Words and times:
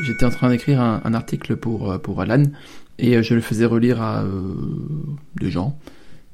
J'étais 0.00 0.24
en 0.24 0.30
train 0.30 0.48
d'écrire 0.48 0.80
un, 0.80 1.00
un, 1.04 1.14
article 1.14 1.56
pour, 1.56 1.92
euh, 1.92 1.98
pour 1.98 2.20
Alan 2.20 2.42
et 2.98 3.16
euh, 3.16 3.22
je 3.22 3.34
le 3.34 3.40
faisais 3.40 3.64
relire 3.64 4.00
à 4.00 4.22
euh, 4.22 4.54
des 5.36 5.50
gens. 5.50 5.78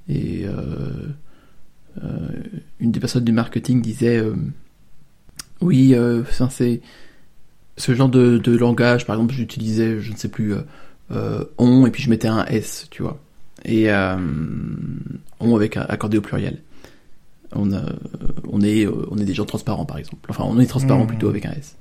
Et 0.09 0.45
euh, 0.45 0.53
euh, 2.03 2.29
une 2.79 2.93
des 2.93 3.01
personnes 3.01 3.25
du 3.25 3.33
marketing 3.33 3.81
disait 3.81 4.23
Oui, 5.61 5.95
c'est 6.51 6.81
ce 7.77 7.95
genre 7.95 8.09
de, 8.09 8.39
de, 8.39 8.57
langage, 8.57 9.07
par 9.07 9.17
exemple, 9.17 9.35
j'utilisais, 9.35 10.01
je 10.01 10.13
ne 10.13 10.17
sais 10.17 10.29
plus, 10.29 10.55
on 11.59 11.87
et 11.87 11.91
puis 11.91 12.03
je 12.03 12.11
mettais 12.11 12.29
un 12.29 12.45
S, 12.47 12.89
tu 12.91 13.03
vois. 13.03 13.21
Et 13.65 13.89
on 13.91 15.57
avec 15.57 15.77
accordé 15.77 16.19
au 16.19 16.23
pluriel. 16.23 16.63
On, 17.53 17.73
a, 17.73 17.83
on, 18.49 18.61
est, 18.61 18.87
on 18.87 19.19
est 19.19 19.25
des 19.25 19.35
gens 19.35 19.45
transparents, 19.45 19.85
par 19.85 19.99
exemple. 19.99 20.31
Enfin, 20.31 20.45
on 20.47 20.59
est 20.61 20.67
transparent 20.67 21.05
mmh. 21.05 21.09
plutôt 21.09 21.29
avec 21.29 21.47
un 21.47 21.53
S. 21.53 21.77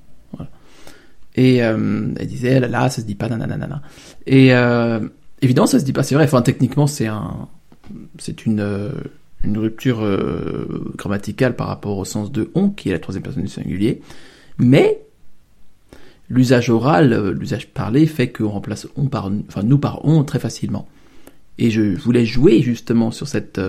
Et 1.40 1.64
euh, 1.64 2.14
elle 2.18 2.28
disait, 2.28 2.60
là, 2.60 2.68
là, 2.68 2.90
ça 2.90 3.02
se 3.02 3.08
dit 3.08 3.16
pas, 3.16 3.30
nanana. 3.30 3.82
Et 4.28 4.54
euh, 4.54 5.00
évidemment, 5.42 5.68
ça 5.68 5.80
se 5.80 5.86
dit 5.86 5.94
pas, 5.94 6.04
c'est 6.04 6.14
vrai. 6.14 6.26
Enfin, 6.26 6.42
techniquement, 6.42 6.86
c'est 6.86 7.08
euh, 7.08 8.92
une 9.46 9.58
rupture 9.58 10.06
grammaticale 10.98 11.56
par 11.56 11.68
rapport 11.68 11.98
au 11.98 12.04
sens 12.04 12.30
de 12.34 12.52
on, 12.56 12.70
qui 12.70 12.90
est 12.90 12.92
la 12.92 13.00
troisième 13.00 13.24
personne 13.24 13.44
du 13.44 13.50
singulier. 13.50 14.02
Mais 14.58 15.00
l'usage 16.28 16.70
oral, 16.70 17.30
l'usage 17.30 17.70
parlé, 17.70 18.06
fait 18.06 18.28
qu'on 18.28 18.50
remplace 18.50 18.90
on 18.98 19.08
par, 19.08 19.32
enfin, 19.48 19.64
nous 19.64 19.78
par 19.78 20.04
on 20.04 20.26
très 20.26 20.40
facilement. 20.40 20.90
Et 21.58 21.72
je 21.72 21.96
voulais 21.98 22.26
jouer 22.26 22.62
justement 22.62 23.12
sur 23.12 23.30
cette 23.30 23.62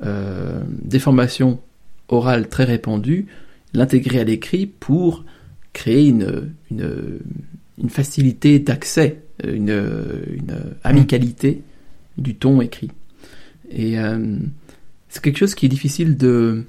déformation 0.00 1.58
orale 2.06 2.48
très 2.48 2.62
répandue, 2.62 3.26
l'intégrer 3.72 4.20
à 4.20 4.24
l'écrit 4.24 4.66
pour 4.66 5.24
créer 5.74 6.06
une, 6.08 6.54
une, 6.70 7.90
facilité 7.90 8.58
d'accès, 8.58 9.18
une, 9.46 9.68
une, 9.68 10.56
amicalité 10.82 11.62
du 12.16 12.34
ton 12.36 12.62
écrit. 12.62 12.90
Et 13.70 13.98
euh, 13.98 14.38
c'est 15.10 15.22
quelque 15.22 15.36
chose 15.38 15.54
qui 15.54 15.66
est 15.66 15.68
difficile 15.68 16.16
de, 16.16 16.64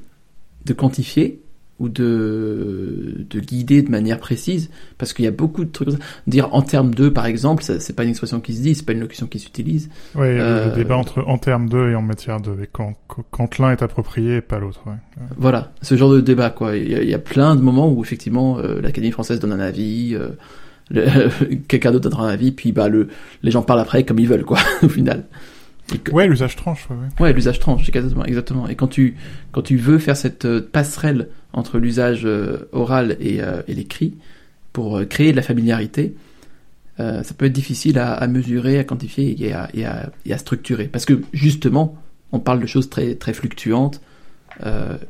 de 0.66 0.74
quantifier 0.74 1.40
ou 1.80 1.90
de, 1.90 3.26
de 3.30 3.40
guider 3.40 3.82
de 3.82 3.92
manière 3.92 4.20
précise, 4.20 4.70
parce 4.98 5.12
qu'il 5.14 5.26
y 5.26 5.28
a 5.28 5.32
beaucoup 5.32 5.66
de 5.66 5.72
trucs. 5.72 5.90
Dire 6.26 6.54
en 6.54 6.62
termes 6.62 6.96
de, 6.96 7.10
par 7.10 7.26
exemple, 7.26 7.64
c'est 7.64 7.96
pas 7.96 8.04
une 8.04 8.12
expression 8.12 8.40
qui 8.40 8.54
se 8.54 8.62
dit, 8.62 8.76
c'est 8.76 8.86
pas 8.86 8.94
une 8.94 9.02
locution 9.02 9.28
qui 9.28 9.40
s'utilise. 9.40 9.90
Oui, 10.16 10.28
euh, 10.28 10.70
le 10.70 10.76
débat 10.76 10.96
entre 10.96 11.24
en 11.28 11.38
termes 11.38 11.68
de 11.68 11.90
et 11.90 11.96
en 11.96 12.02
matière 12.02 12.40
de, 12.40 12.52
et 12.64 12.70
quand, 12.72 12.94
quand 13.30 13.58
l'un 13.58 13.72
est 13.72 13.82
approprié 13.82 14.38
et 14.38 14.42
pas 14.42 14.60
l'autre. 14.60 14.82
Ouais. 14.86 14.94
Voilà, 15.38 15.74
ce 15.82 15.98
genre 15.98 16.12
de 16.12 16.22
débat, 16.22 16.50
quoi. 16.50 16.78
Il 16.78 16.90
y 16.90 16.96
a, 16.96 17.04
il 17.04 17.10
y 17.10 17.14
a 17.14 17.20
plein 17.20 17.56
de 17.56 17.62
moments 17.62 17.92
où 17.92 18.02
effectivement 18.04 18.58
euh, 18.60 18.80
l'Académie 18.82 19.12
française 19.12 19.40
donne 19.40 19.52
un 19.52 19.60
avis, 19.60 20.16
euh, 20.16 21.30
quelqu'un 21.68 21.92
d'autre 21.92 22.10
donne 22.10 22.20
un 22.20 22.30
avis, 22.30 22.52
puis 22.52 22.72
bah 22.72 22.88
le, 22.88 23.10
les 23.44 23.52
gens 23.52 23.64
parlent 23.64 23.82
après 23.82 24.04
comme 24.04 24.20
ils 24.20 24.28
veulent, 24.28 24.46
quoi, 24.46 24.60
au 24.84 24.90
final. 24.90 25.26
Que... 26.04 26.12
Ouais, 26.12 26.28
l'usage 26.28 26.56
tranche. 26.56 26.88
Ouais, 26.90 26.96
ouais. 26.96 27.24
ouais 27.24 27.34
l'usage 27.34 27.60
tranche, 27.60 27.88
exactement, 27.88 28.26
exactement. 28.26 28.68
Et 28.68 28.76
quand 28.76 28.88
tu 28.88 29.16
quand 29.52 29.62
tu 29.62 29.78
veux 29.78 30.00
faire 30.00 30.18
cette 30.18 30.60
passerelle 30.60 31.30
entre 31.56 31.80
l'usage 31.80 32.26
euh, 32.26 32.68
oral 32.74 33.18
et, 33.20 33.42
euh, 33.42 33.62
et 33.68 33.74
l'écrit 33.74 34.16
pour 34.74 34.98
euh, 34.98 35.06
créer 35.06 35.32
de 35.32 35.38
la 35.38 35.42
familiarité, 35.42 36.16
ça 36.98 37.34
peut 37.38 37.48
être 37.48 37.54
difficile 37.54 38.00
à, 38.00 38.14
à 38.14 38.26
mesurer, 38.26 38.80
à 38.80 38.86
quantifier 38.86 39.36
et 39.44 39.52
à, 39.52 39.70
et, 39.74 39.84
à, 39.84 40.14
et 40.26 40.32
à, 40.32 40.38
structurer. 40.38 40.86
Parce 40.86 41.04
que 41.04 41.22
justement, 41.34 41.98
on 42.32 42.40
parle 42.40 42.62
de 42.62 42.66
choses 42.68 42.90
très, 42.90 43.16
très 43.16 43.34
fluctuantes 43.34 44.00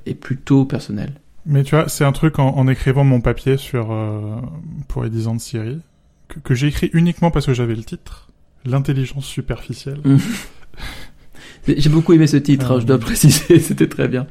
et 0.08 0.16
plutôt 0.16 0.66
personnelles. 0.66 1.14
Mais 1.46 1.62
tu 1.62 1.76
vois, 1.76 1.88
c'est 1.88 2.04
un 2.04 2.12
truc 2.12 2.40
en, 2.40 2.56
en, 2.58 2.68
écrivant 2.68 3.04
mon 3.04 3.22
papier 3.22 3.58
sur 3.58 3.96
pour 4.88 5.04
les 5.04 5.12
10 5.12 5.28
ans 5.28 5.36
de 5.36 5.42
Syrie 5.42 5.80
que, 6.28 6.40
que 6.40 6.56
j'ai 6.56 6.70
écrit 6.70 6.90
uniquement 6.94 7.30
parce 7.30 7.46
que 7.46 7.54
j'avais 7.54 7.76
le 7.76 7.84
titre, 7.84 8.25
l'intelligence 8.66 9.26
superficielle. 9.26 10.02
j'ai 11.68 11.90
beaucoup 11.90 12.14
aimé 12.14 12.28
ce 12.28 12.38
titre, 12.38 12.72
euh... 12.72 12.76
hein, 12.76 12.80
je 12.80 12.86
dois 12.86 13.00
préciser, 13.00 13.60
c'était 13.60 13.88
très 13.88 14.08
bien. 14.08 14.28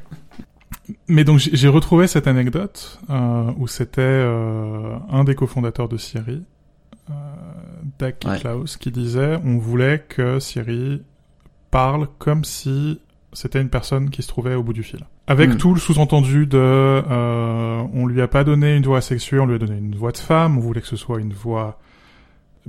Mais 1.08 1.24
donc 1.24 1.38
j'ai 1.38 1.68
retrouvé 1.68 2.06
cette 2.06 2.26
anecdote 2.26 3.00
euh, 3.08 3.50
où 3.56 3.66
c'était 3.66 4.02
euh, 4.02 4.96
un 5.10 5.24
des 5.24 5.34
cofondateurs 5.34 5.88
de 5.88 5.96
Siri, 5.96 6.42
euh, 7.10 7.14
ouais. 8.02 8.14
Klaus, 8.40 8.76
qui 8.76 8.90
disait 8.90 9.38
on 9.44 9.58
voulait 9.58 10.04
que 10.06 10.38
Siri 10.40 11.02
parle 11.70 12.08
comme 12.18 12.44
si 12.44 13.00
c'était 13.32 13.60
une 13.60 13.68
personne 13.68 14.10
qui 14.10 14.22
se 14.22 14.28
trouvait 14.28 14.54
au 14.54 14.62
bout 14.62 14.72
du 14.72 14.82
fil. 14.82 15.00
Avec 15.26 15.50
mm. 15.50 15.56
tout 15.56 15.74
le 15.74 15.80
sous-entendu 15.80 16.46
de 16.46 16.58
euh, 16.58 17.82
on 17.92 18.06
lui 18.06 18.20
a 18.20 18.28
pas 18.28 18.44
donné 18.44 18.76
une 18.76 18.84
voix 18.84 19.00
sexuelle, 19.00 19.40
on 19.40 19.46
lui 19.46 19.54
a 19.54 19.58
donné 19.58 19.78
une 19.78 19.96
voix 19.96 20.12
de 20.12 20.18
femme, 20.18 20.58
on 20.58 20.60
voulait 20.60 20.80
que 20.80 20.86
ce 20.86 20.96
soit 20.96 21.20
une 21.20 21.32
voix 21.32 21.78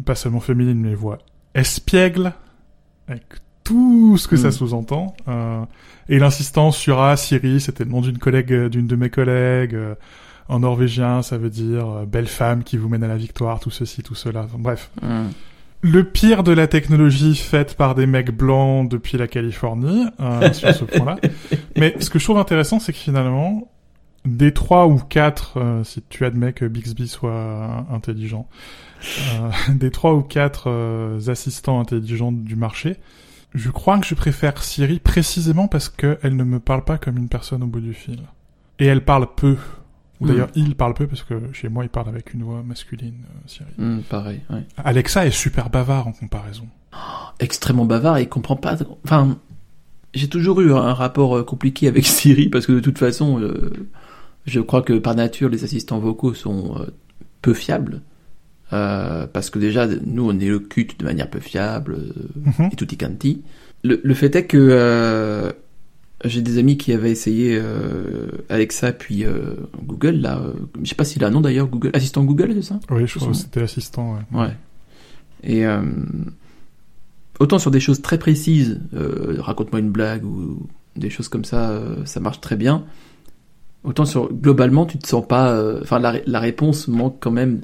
pas 0.05 0.15
seulement 0.15 0.39
féminine 0.39 0.79
mais 0.79 0.89
une 0.89 0.95
voix 0.95 1.19
espiègle 1.55 2.33
avec 3.07 3.23
tout 3.63 4.17
ce 4.17 4.27
que 4.27 4.35
mmh. 4.35 4.39
ça 4.39 4.51
sous-entend. 4.51 5.15
Euh, 5.27 5.63
et 6.07 6.19
l'insistance 6.19 6.77
sur 6.77 7.01
ah 7.01 7.17
Siri, 7.17 7.59
c'était 7.59 7.83
le 7.83 7.89
nom 7.89 8.01
d'une 8.01 8.19
collègue, 8.19 8.53
euh, 8.53 8.69
d'une 8.69 8.85
de 8.85 8.95
mes 8.95 9.09
collègues. 9.09 9.73
Euh, 9.73 9.95
en 10.47 10.59
norvégien, 10.59 11.21
ça 11.21 11.37
veut 11.37 11.49
dire 11.49 11.89
euh, 11.89 12.05
belle 12.05 12.27
femme 12.27 12.63
qui 12.63 12.77
vous 12.77 12.87
mène 12.87 13.03
à 13.03 13.07
la 13.07 13.17
victoire, 13.17 13.59
tout 13.59 13.71
ceci, 13.71 14.03
tout 14.03 14.15
cela. 14.15 14.43
Enfin, 14.43 14.57
bref. 14.59 14.91
Mmh. 15.01 15.29
Le 15.81 16.03
pire 16.03 16.43
de 16.43 16.51
la 16.51 16.67
technologie 16.67 17.35
faite 17.35 17.75
par 17.75 17.95
des 17.95 18.07
mecs 18.07 18.31
blancs 18.31 18.89
depuis 18.89 19.17
la 19.17 19.27
Californie 19.27 20.05
euh, 20.19 20.51
sur 20.53 20.73
ce 20.73 20.85
point-là. 20.85 21.17
Mais 21.75 21.95
ce 21.99 22.09
que 22.09 22.17
je 22.17 22.23
trouve 22.23 22.37
intéressant, 22.37 22.79
c'est 22.79 22.91
que 22.91 22.97
finalement, 22.97 23.69
des 24.25 24.53
trois 24.53 24.87
ou 24.87 24.97
quatre, 24.97 25.59
euh, 25.59 25.83
si 25.83 26.01
tu 26.09 26.25
admets 26.25 26.53
que 26.53 26.65
Bixby 26.65 27.07
soit 27.07 27.85
intelligent, 27.91 28.47
euh, 29.19 29.49
des 29.73 29.91
trois 29.91 30.13
ou 30.13 30.21
quatre 30.21 30.69
euh, 30.69 31.19
assistants 31.27 31.79
intelligents 31.79 32.31
du 32.31 32.55
marché, 32.55 32.97
je 33.53 33.69
crois 33.69 33.97
que 33.99 34.05
je 34.05 34.15
préfère 34.15 34.61
Siri 34.61 34.99
précisément 34.99 35.67
parce 35.67 35.89
qu'elle 35.89 36.35
ne 36.35 36.43
me 36.43 36.59
parle 36.59 36.83
pas 36.83 36.97
comme 36.97 37.17
une 37.17 37.29
personne 37.29 37.63
au 37.63 37.67
bout 37.67 37.79
du 37.79 37.93
fil. 37.93 38.19
Et 38.79 38.85
elle 38.85 39.03
parle 39.03 39.27
peu. 39.33 39.57
Ou 40.19 40.27
d'ailleurs, 40.27 40.49
il 40.55 40.75
parle 40.75 40.93
peu 40.93 41.07
parce 41.07 41.23
que 41.23 41.35
chez 41.53 41.67
moi, 41.67 41.83
il 41.83 41.89
parle 41.89 42.09
avec 42.09 42.33
une 42.33 42.43
voix 42.43 42.63
masculine, 42.63 43.15
euh, 43.25 43.47
Siri. 43.47 43.69
Mm, 43.77 44.01
pareil, 44.09 44.41
ouais. 44.49 44.65
Alexa 44.77 45.25
est 45.25 45.31
super 45.31 45.69
bavard 45.69 46.07
en 46.07 46.11
comparaison. 46.11 46.67
Oh, 46.93 46.97
extrêmement 47.39 47.85
bavard 47.85 48.17
et 48.17 48.23
il 48.23 48.29
comprend 48.29 48.55
pas. 48.55 48.77
Enfin, 49.03 49.37
j'ai 50.13 50.27
toujours 50.29 50.61
eu 50.61 50.73
un 50.73 50.93
rapport 50.93 51.37
euh, 51.37 51.43
compliqué 51.43 51.87
avec 51.87 52.05
Siri 52.05 52.49
parce 52.49 52.65
que 52.65 52.73
de 52.73 52.79
toute 52.79 52.97
façon, 52.97 53.39
euh, 53.39 53.89
je 54.45 54.59
crois 54.59 54.81
que 54.81 54.93
par 54.93 55.15
nature, 55.15 55.49
les 55.49 55.63
assistants 55.63 55.99
vocaux 55.99 56.33
sont 56.33 56.75
euh, 56.79 56.85
peu 57.41 57.53
fiables. 57.53 58.01
Euh, 58.73 59.27
parce 59.27 59.49
que 59.49 59.59
déjà, 59.59 59.87
nous, 59.87 60.27
on 60.27 60.39
élocutent 60.39 60.99
de 60.99 61.05
manière 61.05 61.29
peu 61.29 61.39
fiable, 61.39 61.97
mm 62.35 62.51
-hmm. 62.51 62.73
et 62.73 62.75
tutti 62.75 62.97
quanti. 62.97 63.43
Le, 63.83 64.01
le, 64.03 64.13
fait 64.15 64.35
est 64.35 64.47
que 64.47 64.57
euh, 64.57 65.51
j'ai 66.23 66.41
des 66.41 66.57
amis 66.57 66.75
qui 66.75 66.91
avaient 66.91 67.11
essayé 67.11 67.59
euh, 67.61 68.31
Alexa 68.49 68.91
puis 68.91 69.23
euh, 69.23 69.53
Google, 69.83 70.15
là, 70.15 70.41
je 70.81 70.89
sais 70.89 70.95
pas 70.95 71.05
s'il 71.05 71.23
a 71.23 71.27
un 71.27 71.29
nom 71.29 71.41
d'ailleurs, 71.41 71.67
Google, 71.67 71.91
assistant 71.93 72.23
Google, 72.23 72.53
c'est 72.55 72.63
ça? 72.63 72.79
Oui, 72.89 73.05
je 73.05 73.19
crois 73.19 73.29
que 73.29 73.37
c'était 73.37 73.61
assistant, 73.61 74.15
ouais. 74.15 74.39
ouais. 74.41 74.55
Et 75.43 75.63
autant 77.39 77.59
sur 77.59 77.69
des 77.69 77.79
choses 77.79 78.01
très 78.01 78.17
précises, 78.17 78.79
raconte-moi 79.39 79.79
une 79.79 79.91
blague 79.91 80.25
ou 80.25 80.65
des 80.95 81.11
choses 81.11 81.29
comme 81.29 81.45
ça, 81.45 81.79
ça 82.05 82.19
marche 82.19 82.41
très 82.41 82.55
bien. 82.55 82.83
Autant 83.85 84.05
sur 84.05 84.33
globalement, 84.33 84.85
tu 84.85 84.97
te 84.97 85.07
sens 85.07 85.25
pas, 85.27 85.61
enfin 85.81 85.99
la, 85.99 86.15
la 86.25 86.39
réponse 86.39 86.87
manque 86.87 87.17
quand 87.19 87.31
même 87.31 87.61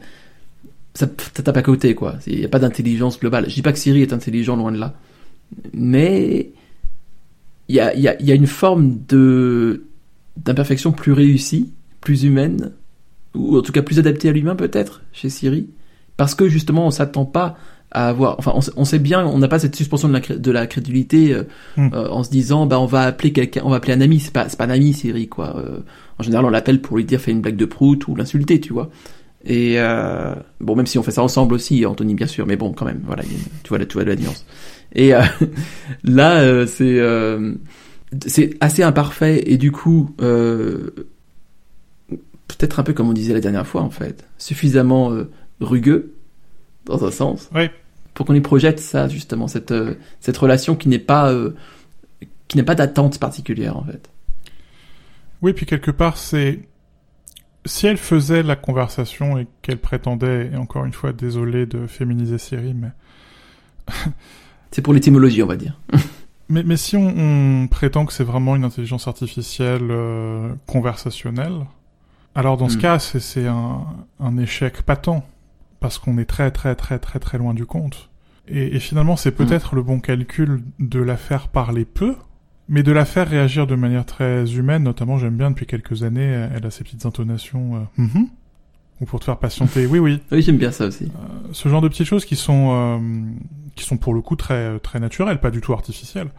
ça, 0.93 1.07
ça 1.35 1.43
tape 1.43 1.57
à 1.57 1.61
côté, 1.61 1.95
quoi. 1.95 2.15
Il 2.27 2.39
n'y 2.39 2.45
a 2.45 2.49
pas 2.49 2.59
d'intelligence 2.59 3.19
globale. 3.19 3.49
Je 3.49 3.55
dis 3.55 3.61
pas 3.61 3.71
que 3.71 3.79
Siri 3.79 4.01
est 4.01 4.13
intelligent, 4.13 4.55
loin 4.55 4.71
de 4.71 4.77
là. 4.77 4.93
Mais 5.73 6.51
il 7.67 7.75
y 7.75 7.79
a, 7.79 7.95
y, 7.95 8.07
a, 8.07 8.21
y 8.21 8.31
a 8.31 8.35
une 8.35 8.47
forme 8.47 8.99
de 9.07 9.85
d'imperfection 10.37 10.91
plus 10.91 11.11
réussie, 11.11 11.71
plus 11.99 12.23
humaine, 12.23 12.71
ou 13.35 13.57
en 13.57 13.61
tout 13.61 13.71
cas 13.71 13.81
plus 13.81 13.99
adaptée 13.99 14.29
à 14.29 14.31
l'humain 14.31 14.55
peut-être, 14.55 15.01
chez 15.13 15.29
Siri. 15.29 15.67
Parce 16.17 16.35
que 16.35 16.47
justement, 16.47 16.87
on 16.87 16.91
s'attend 16.91 17.25
pas 17.25 17.57
à 17.91 18.09
avoir... 18.09 18.35
Enfin, 18.39 18.53
on, 18.55 18.61
on 18.75 18.85
sait 18.85 18.99
bien, 18.99 19.25
on 19.25 19.37
n'a 19.37 19.47
pas 19.47 19.59
cette 19.59 19.75
suspension 19.75 20.07
de 20.07 20.13
la, 20.13 20.19
de 20.19 20.51
la 20.51 20.67
crédulité 20.67 21.33
euh, 21.33 21.43
mm. 21.77 21.89
euh, 21.93 22.09
en 22.09 22.23
se 22.23 22.29
disant, 22.29 22.65
bah, 22.65 22.79
on 22.79 22.85
va 22.85 23.01
appeler 23.01 23.33
quelqu'un, 23.33 23.61
on 23.63 23.69
va 23.69 23.77
appeler 23.77 23.93
un 23.93 24.01
ami. 24.01 24.19
C'est 24.19 24.33
pas, 24.33 24.49
c'est 24.49 24.57
pas 24.57 24.65
un 24.65 24.69
ami, 24.69 24.93
Siri, 24.93 25.27
quoi. 25.27 25.57
Euh, 25.57 25.79
en 26.17 26.23
général, 26.23 26.45
on 26.45 26.49
l'appelle 26.49 26.81
pour 26.81 26.97
lui 26.97 27.05
dire, 27.05 27.19
fais 27.19 27.31
une 27.31 27.41
blague 27.41 27.57
de 27.57 27.65
prout 27.65 28.07
ou 28.07 28.15
l'insulter, 28.15 28.59
tu 28.59 28.73
vois. 28.73 28.89
Et 29.43 29.77
bon, 30.59 30.75
même 30.75 30.85
si 30.85 30.99
on 30.99 31.03
fait 31.03 31.09
ça 31.09 31.23
ensemble 31.23 31.55
aussi, 31.55 31.83
Anthony 31.83 32.13
bien 32.13 32.27
sûr, 32.27 32.45
mais 32.45 32.57
bon, 32.57 32.73
quand 32.73 32.85
même, 32.85 33.01
voilà, 33.07 33.23
tu 33.63 33.69
vois, 33.69 33.83
tu 33.83 33.93
vois 33.93 34.03
la 34.03 34.15
nuance. 34.15 34.45
Et 34.93 35.13
là, 36.03 36.67
c'est 36.67 37.01
c'est 38.27 38.55
assez 38.59 38.83
imparfait 38.83 39.41
et 39.47 39.57
du 39.57 39.71
coup, 39.71 40.13
peut-être 40.19 41.19
un 42.79 42.83
peu 42.83 42.93
comme 42.93 43.09
on 43.09 43.13
disait 43.13 43.33
la 43.33 43.39
dernière 43.39 43.65
fois 43.65 43.81
en 43.81 43.89
fait, 43.89 44.27
suffisamment 44.37 45.11
rugueux 45.59 46.13
dans 46.85 47.03
un 47.03 47.09
sens, 47.09 47.49
oui. 47.55 47.67
Pour 48.13 48.25
qu'on 48.25 48.33
y 48.33 48.41
projette 48.41 48.79
ça 48.79 49.07
justement 49.07 49.47
cette 49.47 49.73
cette 50.19 50.37
relation 50.37 50.75
qui 50.75 50.89
n'est 50.89 50.99
pas 50.99 51.33
qui 52.47 52.57
n'a 52.57 52.63
pas 52.63 52.75
d'attente 52.75 53.19
particulière 53.19 53.77
en 53.77 53.83
fait. 53.83 54.09
Oui, 55.41 55.53
puis 55.53 55.65
quelque 55.65 55.91
part 55.91 56.17
c'est 56.17 56.59
si 57.65 57.87
elle 57.87 57.97
faisait 57.97 58.43
la 58.43 58.55
conversation 58.55 59.37
et 59.37 59.47
qu'elle 59.61 59.77
prétendait, 59.77 60.49
et 60.53 60.55
encore 60.55 60.85
une 60.85 60.93
fois, 60.93 61.13
désolé 61.13 61.65
de 61.65 61.87
féminiser 61.87 62.37
Siri, 62.37 62.73
mais... 62.73 62.91
c'est 64.71 64.81
pour 64.81 64.93
l'étymologie, 64.93 65.43
on 65.43 65.47
va 65.47 65.57
dire. 65.57 65.79
mais, 66.49 66.63
mais 66.63 66.77
si 66.77 66.97
on, 66.97 67.67
prétend 67.69 68.05
que 68.05 68.13
c'est 68.13 68.23
vraiment 68.23 68.55
une 68.55 68.63
intelligence 68.63 69.07
artificielle 69.07 69.87
euh, 69.91 70.53
conversationnelle, 70.65 71.65
alors 72.33 72.57
dans 72.57 72.69
ce 72.69 72.77
hmm. 72.77 72.81
cas, 72.81 72.99
c'est 72.99 73.47
un, 73.47 73.85
un 74.19 74.37
échec 74.37 74.81
patent, 74.83 75.23
parce 75.81 75.99
qu'on 75.99 76.17
est 76.17 76.25
très 76.25 76.51
très 76.51 76.75
très 76.75 76.97
très 76.97 77.19
très 77.19 77.37
loin 77.37 77.53
du 77.53 77.65
compte. 77.65 78.09
Et, 78.47 78.75
et 78.75 78.79
finalement, 78.79 79.17
c'est 79.17 79.31
peut-être 79.31 79.75
le 79.75 79.83
bon 79.83 79.99
calcul 79.99 80.63
de 80.79 80.99
la 80.99 81.17
faire 81.17 81.49
parler 81.49 81.83
peu, 81.83 82.15
mais 82.69 82.83
de 82.83 82.91
la 82.93 83.03
faire 83.03 83.27
réagir 83.27 83.67
de 83.67 83.75
manière 83.75 84.05
très 84.05 84.45
humaine, 84.55 84.83
notamment 84.83 85.17
j'aime 85.17 85.35
bien 85.35 85.51
depuis 85.51 85.65
quelques 85.65 86.03
années, 86.03 86.47
elle 86.55 86.65
a 86.65 86.71
ses 86.71 86.85
petites 86.85 87.05
intonations 87.05 87.75
euh, 87.75 88.03
mm-hmm 88.03 88.27
ou 89.01 89.05
pour 89.05 89.19
te 89.19 89.25
faire 89.25 89.37
patienter. 89.37 89.87
Oui, 89.87 89.99
oui. 89.99 90.21
oui, 90.31 90.41
j'aime 90.41 90.57
bien 90.57 90.71
ça 90.71 90.85
aussi. 90.85 91.05
Euh, 91.05 91.47
ce 91.51 91.67
genre 91.67 91.81
de 91.81 91.87
petites 91.87 92.07
choses 92.07 92.23
qui 92.23 92.35
sont 92.35 92.69
euh, 92.71 92.99
qui 93.75 93.83
sont 93.83 93.97
pour 93.97 94.13
le 94.13 94.21
coup 94.21 94.35
très 94.35 94.79
très 94.79 94.99
naturelles, 94.99 95.41
pas 95.41 95.51
du 95.51 95.59
tout 95.59 95.73
artificielles. 95.73 96.29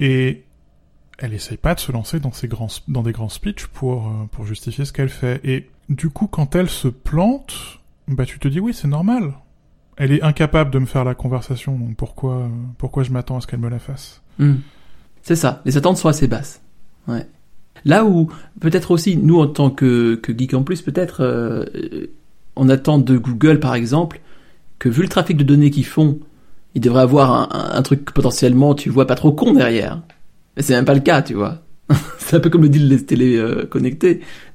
Et 0.00 0.44
elle 1.18 1.34
essaye 1.34 1.58
pas 1.58 1.74
de 1.74 1.80
se 1.80 1.92
lancer 1.92 2.18
dans 2.18 2.32
ces 2.32 2.48
grands 2.48 2.68
dans 2.88 3.02
des 3.02 3.12
grands 3.12 3.28
speeches 3.28 3.66
pour 3.66 4.08
euh, 4.08 4.24
pour 4.32 4.46
justifier 4.46 4.86
ce 4.86 4.92
qu'elle 4.92 5.10
fait. 5.10 5.40
Et 5.44 5.70
du 5.90 6.08
coup, 6.08 6.26
quand 6.26 6.56
elle 6.56 6.70
se 6.70 6.88
plante, 6.88 7.80
bah 8.08 8.24
tu 8.26 8.38
te 8.38 8.48
dis 8.48 8.60
oui, 8.60 8.74
c'est 8.74 8.88
normal. 8.88 9.34
Elle 9.96 10.12
est 10.12 10.22
incapable 10.22 10.70
de 10.70 10.78
me 10.78 10.86
faire 10.86 11.04
la 11.04 11.14
conversation, 11.14 11.78
donc 11.78 11.96
pourquoi 11.96 12.48
pourquoi 12.78 13.02
je 13.04 13.12
m'attends 13.12 13.36
à 13.36 13.40
ce 13.40 13.46
qu'elle 13.46 13.60
me 13.60 13.68
la 13.68 13.78
fasse? 13.78 14.22
Hmm. 14.38 14.56
C'est 15.22 15.36
ça. 15.36 15.62
Les 15.64 15.76
attentes 15.76 15.96
sont 15.96 16.08
assez 16.08 16.26
basses. 16.26 16.60
Ouais. 17.06 17.26
Là 17.84 18.04
où 18.04 18.30
peut-être 18.60 18.90
aussi 18.90 19.16
nous 19.16 19.40
en 19.40 19.46
tant 19.46 19.70
que, 19.70 20.16
que 20.16 20.36
geek 20.36 20.54
en 20.54 20.62
plus 20.62 20.82
peut-être 20.82 21.22
euh, 21.22 21.64
on 22.56 22.68
attend 22.68 22.98
de 22.98 23.16
Google 23.16 23.60
par 23.60 23.74
exemple 23.74 24.20
que 24.78 24.88
vu 24.88 25.02
le 25.02 25.08
trafic 25.08 25.36
de 25.36 25.44
données 25.44 25.70
qu'ils 25.70 25.86
font, 25.86 26.18
ils 26.74 26.80
devraient 26.80 27.02
avoir 27.02 27.54
un, 27.54 27.76
un, 27.76 27.82
truc 27.82 28.10
potentiellement 28.12 28.74
tu 28.74 28.90
vois 28.90 29.06
pas 29.06 29.14
trop 29.14 29.32
con 29.32 29.52
derrière. 29.52 30.02
Mais 30.56 30.62
c'est 30.62 30.74
même 30.74 30.84
pas 30.84 30.94
le 30.94 31.00
cas, 31.00 31.22
tu 31.22 31.34
vois. 31.34 31.62
c'est 32.18 32.36
un 32.36 32.40
peu 32.40 32.50
comme 32.50 32.62
le 32.62 32.68
deal 32.68 32.88
des 32.88 33.04
télé 33.04 33.36
euh. 33.36 33.68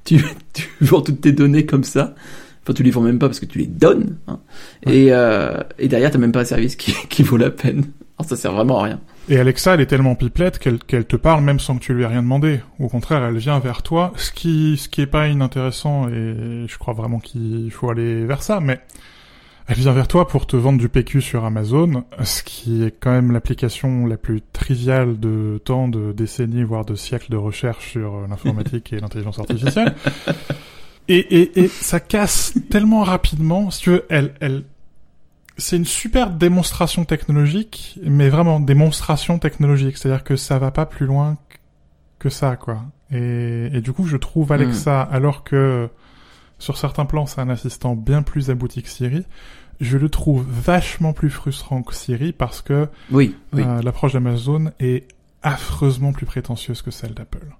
Tu, 0.04 0.24
tu 0.54 0.70
vends 0.82 1.02
toutes 1.02 1.22
tes 1.22 1.32
données 1.32 1.66
comme 1.66 1.84
ça. 1.84 2.16
Tu 2.74 2.84
les 2.84 2.92
vends 2.92 3.02
même 3.02 3.20
pas 3.20 3.28
parce 3.28 3.40
que 3.40 3.46
tu 3.46 3.60
les 3.60 3.68
donnes. 3.68 4.18
Hein. 4.28 4.40
Et, 4.86 5.08
euh, 5.12 5.58
et 5.78 5.88
derrière, 5.88 6.12
t'as 6.12 6.20
même 6.20 6.32
pas 6.32 6.42
un 6.42 6.46
service 6.46 6.76
qui, 6.76 6.94
qui 7.10 7.24
vaut 7.24 7.38
la 7.38 7.50
peine. 7.50 7.86
Alors 8.18 8.30
ça 8.30 8.36
sert 8.36 8.52
vraiment 8.52 8.80
à 8.80 8.84
rien. 8.84 9.00
Et 9.30 9.38
Alexa, 9.38 9.76
elle 9.76 9.82
est 9.82 9.86
tellement 9.86 10.16
pipelette 10.16 10.60
qu'elle 10.60 11.06
te 11.06 11.16
parle 11.16 11.44
même 11.44 11.60
sans 11.60 11.78
que 11.78 11.82
tu 11.82 11.94
lui 11.94 12.04
aies 12.04 12.08
rien 12.08 12.22
demandé. 12.24 12.60
Au 12.80 12.90
contraire, 12.90 13.24
elle 13.24 13.38
vient 13.38 13.60
vers 13.60 13.84
toi, 13.84 14.12
ce 14.18 14.32
qui 14.32 14.76
ce 14.78 14.90
qui 14.90 15.02
est 15.02 15.08
pas 15.08 15.28
inintéressant 15.28 16.10
et 16.10 16.66
je 16.68 16.78
crois 16.78 16.94
vraiment 16.94 17.20
qu'il 17.20 17.72
faut 17.72 17.90
aller 17.90 18.26
vers 18.26 18.44
ça. 18.44 18.60
Mais 18.60 18.82
elle 19.68 19.76
vient 19.78 19.94
vers 19.94 20.08
toi 20.08 20.28
pour 20.28 20.48
te 20.48 20.58
vendre 20.58 20.80
du 20.80 20.90
PQ 20.90 21.22
sur 21.22 21.46
Amazon, 21.46 22.04
ce 22.24 22.42
qui 22.42 22.84
est 22.84 22.92
quand 23.00 23.12
même 23.12 23.32
l'application 23.32 24.08
la 24.08 24.18
plus 24.18 24.42
triviale 24.52 25.20
de 25.20 25.62
tant 25.64 25.88
de 25.88 26.12
décennies 26.12 26.64
voire 26.64 26.86
de 26.86 26.96
siècles 26.96 27.32
de 27.32 27.38
recherche 27.38 27.92
sur 27.92 28.28
l'informatique 28.28 28.92
et 28.94 29.00
l'intelligence 29.00 29.38
artificielle. 29.38 29.94
Et, 31.10 31.18
et, 31.18 31.60
et 31.60 31.68
ça 31.68 32.00
casse 32.00 32.54
tellement 32.70 33.04
rapidement. 33.04 33.72
Si 33.72 33.82
tu 33.82 33.90
veux, 33.90 34.06
elle 34.10 34.34
elle 34.40 34.64
c'est 35.58 35.76
une 35.76 35.86
super 35.86 36.32
démonstration 36.32 37.04
technologique, 37.04 38.00
mais 38.02 38.30
vraiment 38.30 38.60
démonstration 38.60 39.40
technologique, 39.40 39.98
c'est-à-dire 39.98 40.24
que 40.24 40.38
ça 40.38 40.58
va 40.58 40.72
pas 40.72 40.86
plus 40.86 41.06
loin 41.06 41.38
que 42.18 42.30
ça, 42.30 42.56
quoi. 42.56 42.84
Et, 43.12 43.70
et 43.74 43.82
du 43.82 43.92
coup, 43.92 44.06
je 44.06 44.18
trouve 44.18 44.52
Alexa, 44.52 45.06
hmm. 45.06 45.14
alors 45.14 45.44
que 45.44 45.90
sur 46.60 46.78
certains 46.78 47.06
plans, 47.06 47.26
c'est 47.26 47.42
un 47.42 47.50
assistant 47.50 47.96
bien 47.96 48.22
plus 48.22 48.50
abouti 48.50 48.84
que 48.84 48.90
Siri, 48.90 49.26
je 49.80 49.98
le 49.98 50.10
trouve 50.10 50.46
vachement 50.48 51.14
plus 51.14 51.30
frustrant 51.30 51.84
que 51.84 51.94
Siri 51.94 52.34
parce 52.34 52.62
que 52.62 52.88
oui, 53.12 53.36
oui. 53.54 53.64
Euh, 53.66 53.82
l'approche 53.82 54.14
d'Amazon 54.14 54.72
est 54.80 55.08
affreusement 55.42 56.12
plus 56.12 56.26
prétentieuse 56.26 56.82
que 56.82 56.92
celle 56.92 57.14
d'Apple. 57.14 57.56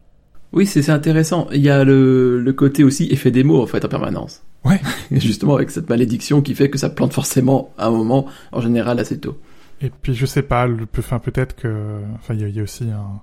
Oui, 0.52 0.66
c'est 0.66 0.90
intéressant. 0.90 1.48
Il 1.52 1.62
y 1.62 1.70
a 1.70 1.84
le, 1.84 2.40
le 2.42 2.54
côté 2.54 2.84
aussi 2.84 3.08
effet 3.12 3.32
démo 3.32 3.62
en 3.62 3.68
fait 3.68 3.86
en 3.86 3.88
permanence. 3.88 4.44
Ouais. 4.66 4.82
Justement 5.12 5.56
avec 5.56 5.70
cette 5.70 5.90
malédiction 5.90 6.42
qui 6.42 6.56
fait 6.56 6.70
que 6.70 6.78
ça 6.78 6.90
plante 6.90 7.14
forcément 7.14 7.74
à 7.78 7.88
un 7.88 7.92
moment, 7.92 8.26
en 8.52 8.62
général 8.62 9.00
assez 9.00 9.20
tôt. 9.20 9.40
Et 9.82 9.90
puis 9.90 10.14
je 10.14 10.26
sais 10.26 10.42
pas, 10.42 10.68
le, 10.68 10.88
enfin 10.98 11.20
peut-être 11.20 11.56
que, 11.56 12.02
enfin 12.16 12.34
il 12.34 12.48
y, 12.48 12.52
y, 12.52 12.60
a 12.60 12.64
aussi 12.64 12.84
un. 12.90 13.22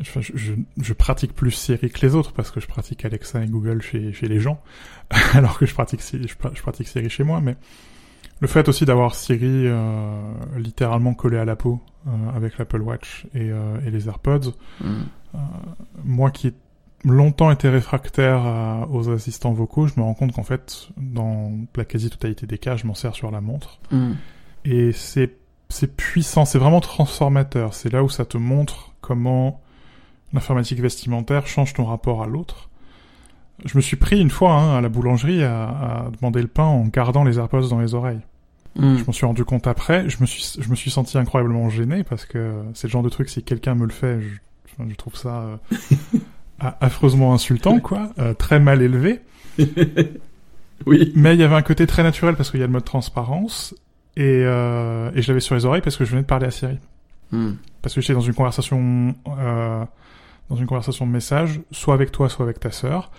je, 0.00 0.20
je, 0.20 0.52
je, 0.80 0.92
pratique 0.92 1.34
plus 1.34 1.50
Siri 1.50 1.90
que 1.90 2.06
les 2.06 2.14
autres 2.14 2.32
parce 2.32 2.52
que 2.52 2.60
je 2.60 2.68
pratique 2.68 3.04
Alexa 3.04 3.42
et 3.42 3.48
Google 3.48 3.82
chez, 3.82 4.12
chez 4.12 4.28
les 4.28 4.38
gens, 4.38 4.62
alors 5.32 5.58
que 5.58 5.66
je 5.66 5.74
pratique 5.74 6.02
je, 6.02 6.28
je 6.28 6.62
pratique 6.62 6.86
Siri 6.86 7.10
chez 7.10 7.24
moi. 7.24 7.40
Mais 7.40 7.56
le 8.40 8.48
fait 8.48 8.68
aussi 8.68 8.84
d'avoir 8.84 9.14
Siri 9.14 9.66
euh, 9.66 10.32
littéralement 10.56 11.14
collé 11.14 11.38
à 11.38 11.44
la 11.44 11.56
peau 11.56 11.80
euh, 12.06 12.10
avec 12.36 12.58
l'Apple 12.58 12.82
Watch 12.82 13.26
et, 13.34 13.50
euh, 13.50 13.78
et, 13.86 13.90
les 13.90 14.08
AirPods, 14.08 14.52
mm. 14.80 14.86
euh, 15.34 15.38
moi 16.04 16.30
qui 16.30 16.48
ai 16.48 16.54
longtemps 17.04 17.50
été 17.50 17.68
réfractaire 17.68 18.86
aux 18.90 19.08
assistants 19.10 19.52
vocaux, 19.52 19.86
je 19.86 19.94
me 19.96 20.02
rends 20.02 20.14
compte 20.14 20.32
qu'en 20.32 20.42
fait, 20.42 20.88
dans 20.96 21.52
la 21.76 21.84
quasi-totalité 21.84 22.46
des 22.46 22.58
cas, 22.58 22.76
je 22.76 22.86
m'en 22.86 22.94
sers 22.94 23.14
sur 23.14 23.30
la 23.30 23.40
montre. 23.40 23.78
Mm. 23.90 24.12
Et 24.64 24.92
c'est 24.92 25.36
c'est 25.70 25.96
puissant, 25.96 26.44
c'est 26.44 26.58
vraiment 26.58 26.80
transformateur. 26.80 27.74
C'est 27.74 27.90
là 27.90 28.04
où 28.04 28.08
ça 28.08 28.24
te 28.24 28.36
montre 28.36 28.92
comment 29.00 29.62
l'informatique 30.32 30.80
vestimentaire 30.80 31.46
change 31.46 31.72
ton 31.72 31.84
rapport 31.84 32.22
à 32.22 32.26
l'autre. 32.26 32.68
Je 33.64 33.76
me 33.76 33.82
suis 33.82 33.96
pris 33.96 34.20
une 34.20 34.30
fois 34.30 34.52
hein, 34.52 34.78
à 34.78 34.80
la 34.80 34.88
boulangerie 34.88 35.44
à, 35.44 35.68
à, 35.68 36.10
demander 36.18 36.42
le 36.42 36.48
pain 36.48 36.64
en 36.64 36.84
gardant 36.86 37.24
les 37.24 37.38
AirPods 37.38 37.68
dans 37.68 37.80
les 37.80 37.94
oreilles. 37.94 38.20
Mm. 38.76 38.96
Je 38.96 39.04
m'en 39.04 39.12
suis 39.12 39.26
rendu 39.26 39.44
compte 39.44 39.66
après. 39.66 40.08
Je 40.08 40.16
me 40.20 40.26
suis, 40.26 40.60
je 40.60 40.68
me 40.68 40.74
suis 40.74 40.90
senti 40.90 41.16
incroyablement 41.18 41.68
gêné 41.70 42.04
parce 42.04 42.24
que 42.24 42.62
c'est 42.74 42.88
le 42.88 42.92
genre 42.92 43.02
de 43.02 43.08
truc 43.08 43.28
si 43.28 43.42
quelqu'un 43.42 43.74
me 43.74 43.84
le 43.84 43.92
fait, 43.92 44.20
je, 44.20 44.84
je 44.88 44.94
trouve 44.96 45.16
ça 45.16 45.42
euh, 45.42 45.56
affreusement 46.80 47.34
insultant, 47.34 47.80
quoi, 47.80 48.10
euh, 48.18 48.34
très 48.34 48.60
mal 48.60 48.82
élevé. 48.82 49.20
oui. 50.86 51.12
Mais 51.14 51.34
il 51.34 51.40
y 51.40 51.44
avait 51.44 51.54
un 51.54 51.62
côté 51.62 51.86
très 51.86 52.02
naturel 52.02 52.34
parce 52.36 52.50
qu'il 52.50 52.60
y 52.60 52.62
a 52.62 52.66
le 52.66 52.72
mode 52.72 52.84
transparence 52.84 53.74
et, 54.16 54.42
euh, 54.44 55.10
et 55.14 55.22
je 55.22 55.28
l'avais 55.28 55.40
sur 55.40 55.54
les 55.54 55.64
oreilles 55.64 55.82
parce 55.82 55.96
que 55.96 56.04
je 56.04 56.10
venais 56.10 56.22
de 56.22 56.26
parler 56.26 56.46
à 56.46 56.50
Siri. 56.50 56.78
Mm. 57.30 57.52
Parce 57.82 57.94
que 57.94 58.00
j'étais 58.00 58.14
dans 58.14 58.20
une 58.20 58.34
conversation, 58.34 59.14
euh, 59.38 59.84
dans 60.48 60.56
une 60.56 60.66
conversation 60.66 61.06
de 61.06 61.12
message, 61.12 61.60
soit 61.70 61.94
avec 61.94 62.12
toi, 62.12 62.28
soit 62.28 62.44
avec 62.44 62.60
ta 62.60 62.70
sœur. 62.70 63.10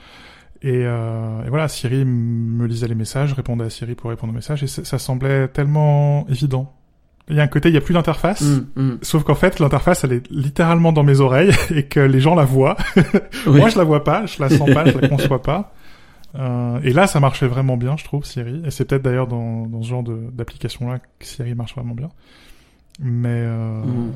Et, 0.61 0.83
euh, 0.85 1.43
et, 1.45 1.49
voilà, 1.49 1.67
Siri 1.67 2.05
me 2.05 2.65
lisait 2.65 2.87
les 2.87 2.95
messages, 2.95 3.33
répondait 3.33 3.65
à 3.65 3.69
Siri 3.69 3.95
pour 3.95 4.09
répondre 4.09 4.31
aux 4.33 4.35
messages, 4.35 4.63
et 4.63 4.67
ça 4.67 4.97
semblait 4.99 5.47
tellement 5.47 6.25
évident. 6.29 6.73
Il 7.27 7.35
y 7.35 7.39
a 7.39 7.43
un 7.43 7.47
côté, 7.47 7.69
il 7.69 7.75
y 7.75 7.77
a 7.77 7.81
plus 7.81 7.93
d'interface, 7.93 8.41
mm, 8.41 8.67
mm. 8.75 8.97
sauf 9.01 9.23
qu'en 9.23 9.35
fait, 9.35 9.59
l'interface, 9.59 10.03
elle 10.03 10.13
est 10.13 10.29
littéralement 10.29 10.93
dans 10.93 11.03
mes 11.03 11.21
oreilles 11.21 11.51
et 11.75 11.83
que 11.83 11.99
les 11.99 12.19
gens 12.19 12.35
la 12.35 12.45
voient. 12.45 12.77
Moi, 13.47 13.69
je 13.69 13.77
la 13.77 13.83
vois 13.83 14.03
pas, 14.03 14.25
je 14.27 14.39
la 14.39 14.49
sens 14.49 14.69
pas, 14.71 14.85
je 14.85 14.97
la 14.97 15.07
conçois 15.09 15.41
pas. 15.41 15.73
Euh, 16.35 16.79
et 16.83 16.91
là, 16.91 17.07
ça 17.07 17.19
marchait 17.19 17.47
vraiment 17.47 17.77
bien, 17.77 17.97
je 17.97 18.03
trouve, 18.03 18.25
Siri. 18.25 18.61
Et 18.65 18.69
c'est 18.69 18.85
peut-être 18.85 19.01
d'ailleurs 19.01 19.27
dans, 19.27 19.65
dans 19.65 19.81
ce 19.81 19.89
genre 19.89 20.03
d'application-là 20.03 20.99
que 20.99 21.25
Siri 21.25 21.55
marche 21.55 21.73
vraiment 21.75 21.95
bien. 21.95 22.09
Mais 22.99 23.29
euh, 23.29 23.83
mm. 23.83 24.13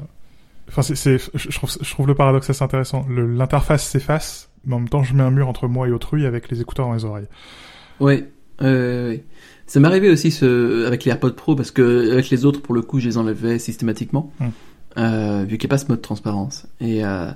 enfin, 0.68 0.82
c'est, 0.84 1.18
je 1.18 1.50
trouve, 1.50 1.72
je 1.82 1.90
trouve 1.90 2.08
le 2.08 2.16
paradoxe 2.16 2.50
assez 2.50 2.64
intéressant. 2.64 3.06
L'interface 3.10 3.88
s'efface 3.88 4.49
mais 4.66 4.76
en 4.76 4.80
même 4.80 4.90
temps, 4.90 5.04
je 5.04 5.14
mets 5.14 5.24
un 5.24 5.32
mur 5.32 5.48
entre 5.48 5.68
moi 5.68 5.88
et 5.88 5.92
autrui 5.92 6.26
avec 6.26 6.50
les 6.50 6.62
écouteurs 6.62 6.88
dans 6.88 6.94
les 6.94 7.06
oreilles. 7.06 7.28
Oui, 8.00 8.24
euh, 8.62 9.12
oui. 9.12 9.22
Ça 9.70 9.80
m'est 9.80 9.88
arrivé 9.88 10.10
aussi 10.10 10.32
ce, 10.32 10.88
avec 10.88 11.06
les 11.06 11.12
AirPods 11.12 11.34
Pro 11.34 11.56
parce 11.56 11.70
que 11.70 12.12
avec 12.12 12.32
les 12.32 12.44
autres, 12.44 12.62
pour 12.62 12.74
le 12.74 12.82
coup, 12.82 13.00
je 13.00 13.08
les 13.08 13.18
enlevais 13.18 13.60
systématiquement, 13.60 14.32
mm. 14.40 14.46
euh, 14.98 15.46
vu 15.48 15.60
qu'il 15.60 15.68
n'y 15.68 15.72
a 15.72 15.76
pas 15.76 15.78
ce 15.78 15.88
mode 15.88 16.02
transparence. 16.02 16.66
Et 16.82 17.06
euh, 17.06 17.30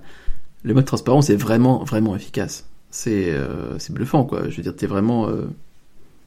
le 0.63 0.73
mode 0.73 0.85
transparence 0.85 1.29
est 1.29 1.35
vraiment, 1.35 1.83
vraiment 1.83 2.15
efficace. 2.15 2.67
C'est 2.89 3.27
euh, 3.27 3.77
bluffant, 3.91 4.23
quoi. 4.25 4.49
Je 4.49 4.57
veux 4.57 4.63
dire, 4.63 4.75
t'es 4.75 4.87
vraiment. 4.87 5.29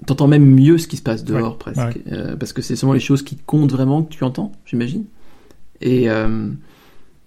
T'entends 0.07 0.29
même 0.29 0.45
mieux 0.45 0.79
ce 0.79 0.87
qui 0.87 0.97
se 0.97 1.03
passe 1.03 1.25
dehors, 1.25 1.59
presque. 1.59 1.81
Ouais. 1.81 2.37
Parce 2.39 2.53
que 2.53 2.63
c'est 2.63 2.77
seulement 2.77 2.95
les 2.95 3.01
choses 3.01 3.23
qui 3.23 3.37
comptent 3.37 3.73
vraiment 3.73 4.03
que 4.03 4.11
tu 4.13 4.23
entends, 4.23 4.53
j'imagine. 4.65 5.07
Et 5.81 6.09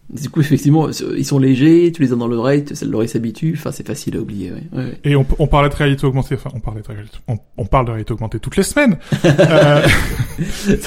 du 0.09 0.29
coup, 0.29 0.39
effectivement, 0.39 0.89
ils 0.89 1.25
sont 1.25 1.37
légers, 1.37 1.91
tu 1.91 2.01
les 2.01 2.13
as 2.13 2.15
dans 2.15 2.27
l'oreille, 2.27 2.65
l'oreille 2.83 3.07
s'habitue, 3.07 3.53
enfin, 3.55 3.71
c'est 3.71 3.85
facile 3.85 4.17
à 4.17 4.19
oublier. 4.19 4.51
Ouais. 4.51 4.63
Ouais. 4.73 4.99
Et 5.03 5.15
on, 5.15 5.25
on, 5.37 5.45
parlait 5.45 5.69
de 5.69 5.75
réalité 5.75 6.05
augmentée, 6.07 6.35
enfin, 6.35 6.49
on 6.55 6.59
parlait 6.59 6.81
de 6.81 6.87
réalité, 6.87 7.17
on, 7.27 7.37
on 7.57 7.65
parle 7.65 7.85
de 7.85 7.91
réalité 7.91 8.13
augmentée 8.13 8.39
toutes 8.39 8.57
les 8.57 8.63
semaines. 8.63 8.97
euh... 9.25 9.87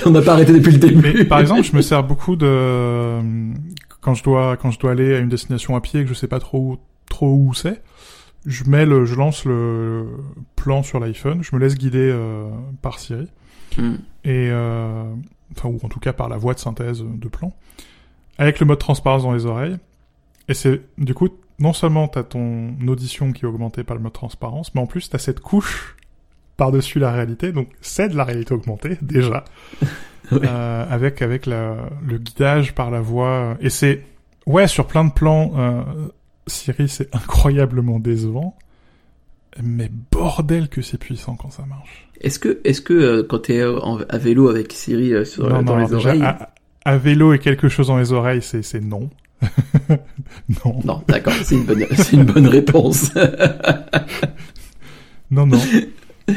on 0.07 0.11
n'a 0.11 0.23
pas 0.23 0.33
arrêté 0.33 0.53
depuis 0.53 0.73
le 0.73 0.79
début. 0.79 1.15
Mais, 1.15 1.25
par 1.25 1.39
exemple, 1.39 1.63
je 1.63 1.77
me 1.77 1.83
sers 1.83 2.03
beaucoup 2.03 2.35
de 2.35 3.21
quand 4.01 4.15
je 4.15 4.25
dois 4.25 4.57
quand 4.57 4.73
je 4.73 4.81
dois 4.81 4.91
aller 4.91 5.15
à 5.15 5.19
une 5.19 5.29
destination 5.29 5.77
à 5.77 5.81
pied 5.81 6.01
et 6.01 6.03
que 6.03 6.09
je 6.09 6.15
sais 6.15 6.27
pas 6.27 6.41
trop 6.41 6.59
où, 6.59 6.79
trop 7.09 7.33
où 7.33 7.55
c'est. 7.55 7.81
Je 8.45 8.65
mets 8.65 8.87
le, 8.87 9.05
je 9.05 9.15
lance 9.15 9.45
le 9.45 10.07
plan 10.57 10.83
sur 10.83 10.99
l'iPhone, 10.99 11.45
je 11.45 11.55
me 11.55 11.61
laisse 11.61 11.77
guider 11.77 12.11
euh, 12.11 12.49
par 12.83 12.99
Siri 12.99 13.29
mm. 13.79 13.95
et 14.25 14.49
euh, 14.51 15.05
enfin 15.57 15.69
ou 15.69 15.79
en 15.81 15.89
tout 15.89 16.01
cas 16.01 16.13
par 16.13 16.29
la 16.29 16.39
voix 16.39 16.55
de 16.55 16.59
synthèse 16.59 17.05
de 17.05 17.29
plan 17.29 17.53
avec 18.39 18.61
le 18.61 18.67
mode 18.67 18.79
transparence 18.79 19.23
dans 19.23 19.33
les 19.33 19.47
oreilles. 19.47 19.77
Et 20.49 20.55
c'est 20.55 20.83
du 20.99 21.15
coup 21.15 21.29
non 21.59 21.73
seulement 21.73 22.09
t'as 22.09 22.25
ton 22.25 22.75
audition 22.89 23.33
qui 23.33 23.45
est 23.45 23.49
augmentée 23.49 23.85
par 23.85 23.97
le 23.97 24.03
mode 24.03 24.13
transparence, 24.13 24.75
mais 24.75 24.81
en 24.81 24.87
plus 24.87 25.09
t'as 25.09 25.19
cette 25.19 25.41
couche 25.41 25.97
par-dessus 26.57 26.99
la 26.99 27.13
réalité, 27.13 27.53
donc 27.53 27.69
c'est 27.81 28.09
de 28.09 28.17
la 28.17 28.25
réalité 28.25 28.55
augmentée 28.55 28.99
déjà, 29.03 29.45
euh, 30.33 30.87
avec 30.89 31.23
avec 31.23 31.47
la, 31.47 31.77
le 32.07 32.19
guidage 32.19 32.75
par 32.75 32.91
la 32.91 33.01
voix. 33.01 33.57
Et 33.61 33.71
c'est 33.71 34.05
ouais 34.47 34.67
sur 34.67 34.87
plein 34.87 35.05
de 35.05 35.13
plans, 35.13 35.53
euh, 35.57 35.83
Siri 36.47 36.89
c'est 36.89 37.15
incroyablement 37.15 38.01
décevant, 38.01 38.57
mais 39.63 39.91
bordel 40.11 40.69
que 40.69 40.83
c'est 40.83 40.99
puissant 40.99 41.37
quand 41.37 41.51
ça 41.51 41.65
marche. 41.65 42.09
Est-ce 42.21 42.39
que 42.39 42.61
est-ce 42.65 42.81
que 42.81 42.93
euh, 42.93 43.27
quand 43.29 43.41
t'es 43.41 43.61
à 43.61 44.19
vélo 44.19 44.49
avec 44.49 44.73
Siri 44.73 45.13
euh, 45.13 45.25
sur 45.25 45.49
non, 45.49 45.63
dans 45.63 45.77
non, 45.77 45.87
les 45.87 45.93
oreilles, 45.93 46.23
à, 46.23 46.51
à 46.85 46.97
vélo 46.97 47.33
et 47.33 47.39
quelque 47.39 47.69
chose 47.69 47.89
dans 47.89 47.99
les 47.99 48.13
oreilles, 48.13 48.43
c'est 48.43 48.63
c'est 48.63 48.81
non. 48.81 49.11
non. 50.65 50.81
Non, 50.85 51.03
d'accord, 51.09 51.35
c'est 51.43 51.57
une 51.57 51.65
bonne, 51.65 51.85
c'est 51.97 52.13
une 52.13 52.25
bonne 52.25 52.47
réponse. 52.47 53.11
non, 55.31 55.47
non. 55.47 55.61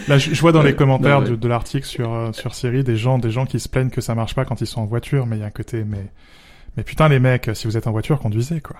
Là, 0.07 0.17
je, 0.17 0.39
vois 0.41 0.51
dans 0.51 0.63
les 0.63 0.75
commentaires 0.75 1.19
non, 1.21 1.25
ouais. 1.25 1.31
de, 1.31 1.35
de 1.35 1.47
l'article 1.47 1.85
sur 1.85 2.11
euh, 2.13 2.31
sur 2.33 2.55
Siri 2.55 2.83
des 2.83 2.97
gens 2.97 3.19
des 3.19 3.29
gens 3.29 3.45
qui 3.45 3.59
se 3.59 3.69
plaignent 3.69 3.91
que 3.91 4.01
ça 4.01 4.15
marche 4.15 4.33
pas 4.33 4.43
quand 4.43 4.59
ils 4.61 4.67
sont 4.67 4.81
en 4.81 4.85
voiture, 4.85 5.27
mais 5.27 5.37
il 5.37 5.41
y 5.41 5.43
a 5.43 5.45
un 5.45 5.49
côté 5.51 5.83
mais 5.83 6.05
mais 6.75 6.83
putain 6.83 7.07
les 7.07 7.19
mecs, 7.19 7.49
si 7.53 7.67
vous 7.67 7.77
êtes 7.77 7.85
en 7.87 7.91
voiture, 7.91 8.19
conduisez 8.19 8.61
quoi. 8.61 8.77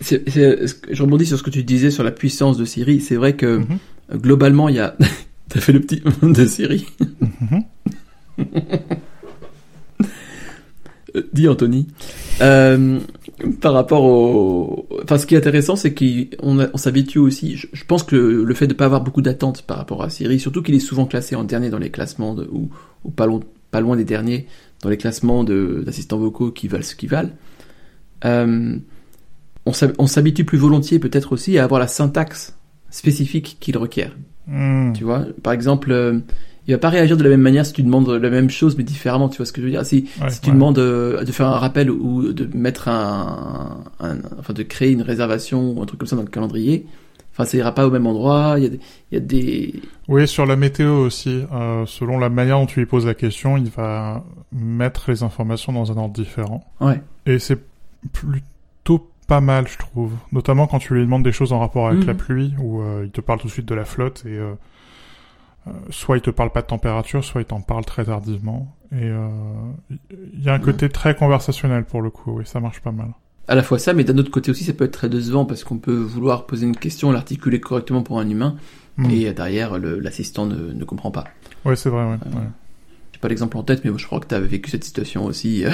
C'est- 0.00 0.28
c'est- 0.28 0.66
ce 0.66 0.74
que- 0.74 0.94
je 0.94 1.02
rebondis 1.02 1.26
sur 1.26 1.38
ce 1.38 1.42
que 1.42 1.50
tu 1.50 1.62
disais 1.64 1.90
sur 1.90 2.02
la 2.02 2.10
puissance 2.10 2.56
de 2.58 2.64
Siri. 2.64 3.00
C'est 3.00 3.16
vrai 3.16 3.34
que 3.34 3.58
Mhm. 3.58 3.78
euh, 4.12 4.18
globalement, 4.18 4.68
il 4.68 4.76
y 4.76 4.80
a. 4.80 4.94
T'as 5.48 5.60
fait 5.60 5.72
le 5.72 5.80
petit 5.80 6.02
de 6.22 6.46
Siri. 6.46 6.86
Mhm. 7.20 7.62
Euh, 8.40 8.44
Dis 11.32 11.48
Anthony. 11.48 11.86
Euh, 12.40 13.00
par 13.60 13.72
rapport 13.72 14.04
au, 14.04 14.88
enfin, 15.02 15.18
ce 15.18 15.26
qui 15.26 15.34
est 15.34 15.38
intéressant, 15.38 15.76
c'est 15.76 15.94
qu'on 15.94 16.58
on 16.72 16.76
s'habitue 16.76 17.18
aussi. 17.18 17.56
Je, 17.56 17.66
je 17.72 17.84
pense 17.84 18.02
que 18.02 18.16
le, 18.16 18.54
fait 18.54 18.66
de 18.66 18.74
pas 18.74 18.86
avoir 18.86 19.02
beaucoup 19.02 19.22
d'attentes 19.22 19.62
par 19.62 19.76
rapport 19.76 20.02
à 20.02 20.10
Siri, 20.10 20.40
surtout 20.40 20.62
qu'il 20.62 20.74
est 20.74 20.80
souvent 20.80 21.06
classé 21.06 21.36
en 21.36 21.44
dernier 21.44 21.70
dans 21.70 21.78
les 21.78 21.90
classements 21.90 22.34
de, 22.34 22.48
ou, 22.50 22.70
ou 23.04 23.10
pas, 23.10 23.26
loin, 23.26 23.40
pas 23.70 23.80
loin 23.80 23.96
des 23.96 24.04
derniers 24.04 24.46
dans 24.82 24.90
les 24.90 24.96
classements 24.96 25.44
d'assistants 25.44 26.18
vocaux 26.18 26.50
qui 26.50 26.68
valent 26.68 26.84
ce 26.84 26.94
qu'ils 26.94 27.08
valent. 27.08 27.32
Euh, 28.24 28.76
on 29.64 30.06
s'habitue 30.06 30.44
plus 30.44 30.58
volontiers 30.58 30.98
peut-être 30.98 31.32
aussi 31.32 31.58
à 31.58 31.64
avoir 31.64 31.80
la 31.80 31.88
syntaxe 31.88 32.56
spécifique 32.90 33.56
qu'il 33.60 33.76
requiert. 33.76 34.16
Hmm. 34.46 34.92
Tu 34.92 35.04
vois, 35.04 35.26
par 35.42 35.52
exemple, 35.52 35.90
euh, 35.90 36.20
il 36.68 36.72
va 36.72 36.78
pas 36.78 36.88
réagir 36.88 37.16
de 37.16 37.22
la 37.22 37.30
même 37.30 37.40
manière 37.42 37.64
si 37.66 37.72
tu 37.72 37.82
demandes 37.82 38.08
la 38.08 38.30
même 38.30 38.50
chose 38.50 38.76
mais 38.76 38.84
différemment. 38.84 39.28
Tu 39.28 39.36
vois 39.36 39.46
ce 39.46 39.52
que 39.52 39.60
je 39.60 39.66
veux 39.66 39.72
dire? 39.72 39.84
Si, 39.86 40.08
Ouais, 40.20 40.30
si 40.30 40.40
tu 40.40 40.48
ouais. 40.48 40.54
demandes 40.54 40.78
euh, 40.78 41.22
de 41.24 41.32
faire 41.32 41.46
un 41.48 41.58
rappel 41.58 41.90
ou 41.90 42.32
de 42.32 42.48
mettre 42.56 42.88
un, 42.88 43.84
un- 44.00 44.16
enfin 44.38 44.52
de 44.52 44.62
créer 44.62 44.90
une 44.92 45.02
réservation 45.02 45.72
ou 45.72 45.82
un 45.82 45.86
truc 45.86 46.00
comme 46.00 46.08
ça 46.08 46.16
dans 46.16 46.22
le 46.22 46.28
calendrier, 46.28 46.86
enfin 47.32 47.44
ça 47.44 47.56
ira 47.56 47.72
pas 47.72 47.86
au 47.86 47.90
même 47.90 48.06
endroit. 48.06 48.54
Il 48.58 48.62
y 48.64 48.66
a 48.66 48.70
des, 48.70 48.80
il 49.10 49.14
y 49.14 49.16
a 49.16 49.20
des, 49.20 49.74
Oui, 50.08 50.26
sur 50.26 50.44
la 50.46 50.56
météo 50.56 50.98
aussi. 50.98 51.44
Euh, 51.52 51.84
selon 51.86 52.18
la 52.18 52.28
manière 52.30 52.58
dont 52.58 52.66
tu 52.66 52.80
lui 52.80 52.86
poses 52.86 53.06
la 53.06 53.14
question, 53.14 53.56
il 53.56 53.70
va 53.70 54.24
mettre 54.52 55.10
les 55.10 55.22
informations 55.22 55.72
dans 55.72 55.92
un 55.92 55.96
ordre 55.96 56.14
différent. 56.14 56.64
ouais, 56.80 57.00
Et 57.26 57.38
c'est 57.38 57.58
plutôt 58.12 59.08
pas 59.26 59.40
mal, 59.40 59.66
je 59.68 59.76
trouve. 59.78 60.12
Notamment 60.32 60.66
quand 60.66 60.78
tu 60.78 60.94
lui 60.94 61.02
demandes 61.02 61.24
des 61.24 61.32
choses 61.32 61.52
en 61.52 61.58
rapport 61.58 61.88
avec 61.88 62.00
Mhm. 62.00 62.06
la 62.06 62.14
pluie, 62.14 62.54
où 62.60 62.80
euh, 62.80 63.02
il 63.04 63.10
te 63.10 63.20
parle 63.20 63.40
tout 63.40 63.48
de 63.48 63.52
suite 63.52 63.66
de 63.66 63.74
la 63.74 63.84
flotte, 63.84 64.22
et 64.26 64.36
euh, 64.36 64.52
soit 65.90 66.16
il 66.16 66.20
te 66.22 66.30
parle 66.30 66.50
pas 66.50 66.62
de 66.62 66.66
température, 66.66 67.24
soit 67.24 67.40
il 67.40 67.44
t'en 67.44 67.60
parle 67.60 67.84
très 67.84 68.04
tardivement. 68.04 68.74
Et 68.92 68.96
euh, 69.02 69.28
il 70.34 70.42
y 70.42 70.48
a 70.48 70.54
un 70.54 70.58
côté 70.58 70.88
très 70.88 71.14
conversationnel 71.14 71.84
pour 71.84 72.02
le 72.02 72.10
coup, 72.10 72.40
et 72.40 72.44
ça 72.44 72.60
marche 72.60 72.80
pas 72.80 72.92
mal. 72.92 73.08
à 73.48 73.54
la 73.54 73.62
fois 73.62 73.78
ça, 73.78 73.92
mais 73.92 74.04
d'un 74.04 74.16
autre 74.18 74.30
côté 74.30 74.50
aussi 74.50 74.64
ça 74.64 74.72
peut 74.72 74.84
être 74.84 74.92
très 74.92 75.08
décevant 75.08 75.44
parce 75.44 75.64
qu'on 75.64 75.78
peut 75.78 75.96
vouloir 75.96 76.46
poser 76.46 76.66
une 76.66 76.76
question, 76.76 77.10
l'articuler 77.12 77.60
correctement 77.60 78.02
pour 78.02 78.18
un 78.20 78.28
humain 78.28 78.56
Mhm. 78.98 79.10
et 79.10 79.28
euh, 79.28 79.32
derrière 79.34 79.78
l'assistant 79.78 80.46
ne, 80.46 80.72
ne 80.72 80.84
comprend 80.84 81.10
pas. 81.10 81.24
Ouais, 81.66 81.76
c'est 81.76 81.90
vrai, 81.90 82.04
ouais. 82.04 82.16
Euh, 82.26 82.30
ouais. 82.38 82.46
J'ai 83.12 83.18
pas 83.20 83.28
l'exemple 83.28 83.56
en 83.58 83.62
tête, 83.62 83.84
mais 83.84 83.90
je 83.96 84.06
crois 84.06 84.20
que 84.20 84.26
tu 84.26 84.34
avais 84.34 84.46
vécu 84.46 84.70
cette 84.70 84.84
situation 84.84 85.24
aussi. 85.26 85.64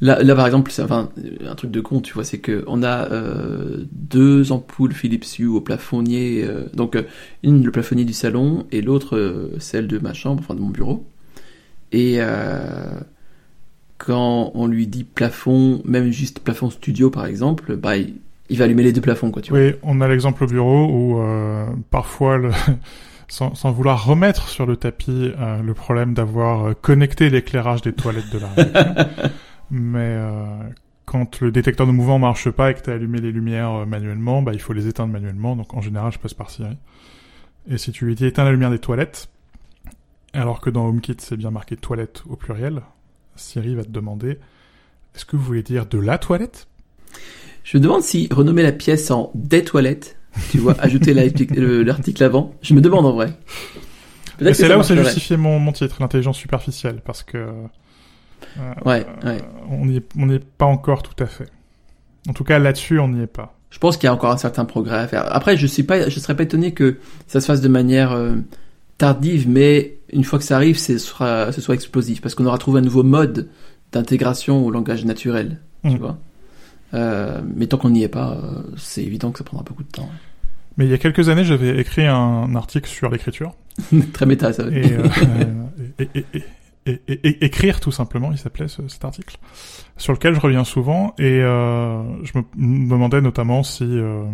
Là, 0.00 0.22
là, 0.22 0.34
par 0.36 0.46
exemple, 0.46 0.70
c'est 0.70 0.82
enfin, 0.82 1.10
un 1.44 1.54
truc 1.56 1.72
de 1.72 1.80
con, 1.80 2.00
tu 2.00 2.14
vois, 2.14 2.22
c'est 2.22 2.38
que 2.38 2.62
on 2.68 2.82
a 2.84 3.10
euh, 3.10 3.84
deux 3.92 4.52
ampoules 4.52 4.92
Philips 4.92 5.38
Hue 5.38 5.46
au 5.46 5.60
plafonnier, 5.60 6.44
euh, 6.44 6.66
donc 6.72 6.94
euh, 6.94 7.02
une 7.42 7.64
le 7.64 7.72
plafonnier 7.72 8.04
du 8.04 8.12
salon 8.12 8.64
et 8.70 8.80
l'autre 8.80 9.16
euh, 9.16 9.56
celle 9.58 9.88
de 9.88 9.98
ma 9.98 10.14
chambre, 10.14 10.40
enfin 10.40 10.54
de 10.54 10.60
mon 10.60 10.68
bureau. 10.68 11.04
Et 11.90 12.18
quand 13.96 14.52
on 14.54 14.66
lui 14.66 14.86
dit 14.86 15.04
plafond, 15.04 15.80
même 15.86 16.10
juste 16.12 16.40
plafond 16.40 16.68
studio 16.68 17.08
par 17.08 17.24
exemple, 17.24 17.76
bah 17.76 17.96
il, 17.96 18.16
il 18.50 18.58
va 18.58 18.66
allumer 18.66 18.82
les 18.82 18.92
deux 18.92 19.00
plafonds, 19.00 19.30
quoi, 19.30 19.40
tu 19.40 19.50
vois. 19.50 19.58
Oui, 19.58 19.72
on 19.82 20.02
a 20.02 20.08
l'exemple 20.08 20.44
au 20.44 20.46
bureau 20.46 20.86
où 20.86 21.20
parfois, 21.90 22.36
le... 22.36 22.50
sans, 23.28 23.54
sans 23.54 23.70
vouloir 23.70 24.04
remettre 24.04 24.48
sur 24.48 24.66
le 24.66 24.76
tapis 24.76 25.32
euh, 25.38 25.62
le 25.62 25.74
problème 25.74 26.14
d'avoir 26.14 26.74
connecté 26.80 27.30
l'éclairage 27.30 27.82
des 27.82 27.92
toilettes 27.92 28.30
de 28.32 28.38
la 28.38 28.48
rédaction, 28.48 29.30
mais 29.70 29.98
euh, 30.16 30.44
quand 31.04 31.40
le 31.40 31.50
détecteur 31.50 31.86
de 31.86 31.92
mouvement 31.92 32.18
marche 32.18 32.50
pas 32.50 32.70
et 32.70 32.74
que 32.74 32.80
tu 32.82 32.90
as 32.90 32.94
allumé 32.94 33.20
les 33.20 33.32
lumières 33.32 33.70
euh, 33.72 33.86
manuellement, 33.86 34.42
bah, 34.42 34.52
il 34.54 34.60
faut 34.60 34.72
les 34.72 34.86
éteindre 34.88 35.12
manuellement. 35.12 35.56
Donc 35.56 35.74
en 35.74 35.80
général, 35.80 36.12
je 36.12 36.18
passe 36.18 36.34
par 36.34 36.50
Siri. 36.50 36.76
Et 37.70 37.78
si 37.78 37.92
tu 37.92 38.06
lui 38.06 38.14
dis 38.14 38.26
éteins 38.26 38.44
la 38.44 38.50
lumière 38.52 38.70
des 38.70 38.78
toilettes, 38.78 39.28
alors 40.32 40.60
que 40.60 40.70
dans 40.70 40.86
HomeKit 40.86 41.16
c'est 41.18 41.36
bien 41.36 41.50
marqué 41.50 41.76
toilette 41.76 42.22
au 42.28 42.36
pluriel, 42.36 42.82
Siri 43.36 43.74
va 43.74 43.84
te 43.84 43.90
demander 43.90 44.38
est-ce 45.14 45.24
que 45.24 45.36
vous 45.36 45.42
voulez 45.42 45.62
dire 45.62 45.86
de 45.86 45.98
la 45.98 46.18
toilette? 46.18 46.68
Je 47.64 47.76
me 47.76 47.82
demande 47.82 48.02
si 48.02 48.28
renommer 48.30 48.62
la 48.62 48.72
pièce 48.72 49.10
en 49.10 49.30
des 49.34 49.64
toilettes, 49.64 50.16
tu 50.50 50.58
vois, 50.58 50.74
ajouter 50.80 51.12
l'article 51.12 51.60
le- 51.60 51.82
l'article 51.82 52.24
avant. 52.24 52.54
Je 52.62 52.72
me 52.74 52.80
demande 52.80 53.04
en 53.06 53.12
vrai. 53.12 53.32
C'est 54.40 54.54
ça 54.54 54.68
là 54.68 54.74
où 54.76 54.78
marcherait. 54.78 55.02
justifié 55.04 55.36
mon, 55.36 55.58
mon 55.58 55.72
titre, 55.72 55.96
l'intelligence 56.00 56.38
superficielle, 56.38 57.00
parce 57.04 57.22
que 57.24 57.52
Ouais, 58.84 59.06
euh, 59.24 59.34
ouais. 59.36 59.42
on 59.70 59.86
n'y 59.86 59.96
est, 59.98 60.06
on 60.18 60.26
n'y 60.26 60.34
est 60.34 60.44
pas 60.44 60.66
encore 60.66 61.02
tout 61.02 61.22
à 61.22 61.26
fait. 61.26 61.48
En 62.28 62.32
tout 62.32 62.44
cas, 62.44 62.58
là-dessus, 62.58 62.98
on 62.98 63.08
n'y 63.08 63.22
est 63.22 63.26
pas. 63.26 63.54
Je 63.70 63.78
pense 63.78 63.96
qu'il 63.96 64.04
y 64.06 64.08
a 64.10 64.14
encore 64.14 64.30
un 64.30 64.36
certain 64.38 64.64
progrès 64.64 64.98
à 64.98 65.08
faire. 65.08 65.24
Après, 65.34 65.56
je 65.56 65.66
suis 65.66 65.82
pas, 65.82 66.08
je 66.08 66.18
serais 66.20 66.34
pas 66.36 66.42
étonné 66.44 66.72
que 66.72 66.98
ça 67.26 67.40
se 67.40 67.46
fasse 67.46 67.60
de 67.60 67.68
manière 67.68 68.12
euh, 68.12 68.36
tardive, 68.96 69.48
mais 69.48 69.96
une 70.12 70.24
fois 70.24 70.38
que 70.38 70.44
ça 70.44 70.56
arrive, 70.56 70.78
ce 70.78 70.96
sera, 70.98 71.52
ce 71.52 71.60
soit 71.60 71.74
explosif, 71.74 72.20
parce 72.20 72.34
qu'on 72.34 72.46
aura 72.46 72.58
trouvé 72.58 72.80
un 72.80 72.82
nouveau 72.82 73.02
mode 73.02 73.48
d'intégration 73.92 74.64
au 74.64 74.70
langage 74.70 75.04
naturel, 75.04 75.58
tu 75.84 75.90
Mm. 75.90 75.96
vois. 75.98 76.18
Euh, 76.94 77.40
mais 77.54 77.66
tant 77.66 77.76
qu'on 77.76 77.90
n'y 77.90 78.02
est 78.02 78.08
pas, 78.08 78.32
euh, 78.32 78.62
c'est 78.78 79.02
évident 79.04 79.30
que 79.30 79.38
ça 79.38 79.44
prendra 79.44 79.64
beaucoup 79.64 79.82
de 79.82 79.90
temps. 79.90 80.08
Mais 80.78 80.86
il 80.86 80.90
y 80.90 80.94
a 80.94 80.98
quelques 80.98 81.28
années, 81.28 81.44
j'avais 81.44 81.78
écrit 81.78 82.06
un 82.06 82.54
article 82.54 82.88
sur 82.88 83.10
l'écriture. 83.10 83.54
Très 84.14 84.24
méta, 84.26 84.52
ça. 84.54 84.64
Et, 84.72 84.92
et, 85.98 86.24
et- 86.34 86.44
et- 86.88 87.00
et- 87.08 87.12
et- 87.12 87.28
et- 87.28 87.44
écrire, 87.44 87.80
tout 87.80 87.92
simplement, 87.92 88.32
il 88.32 88.38
s'appelait 88.38 88.68
ce- 88.68 88.88
cet 88.88 89.04
article, 89.04 89.36
sur 89.96 90.12
lequel 90.12 90.34
je 90.34 90.40
reviens 90.40 90.64
souvent. 90.64 91.14
Et 91.18 91.40
euh, 91.42 92.02
je 92.24 92.32
me, 92.38 92.44
me 92.56 92.90
demandais 92.90 93.20
notamment 93.20 93.62
si... 93.62 93.84
euh, 93.84 94.24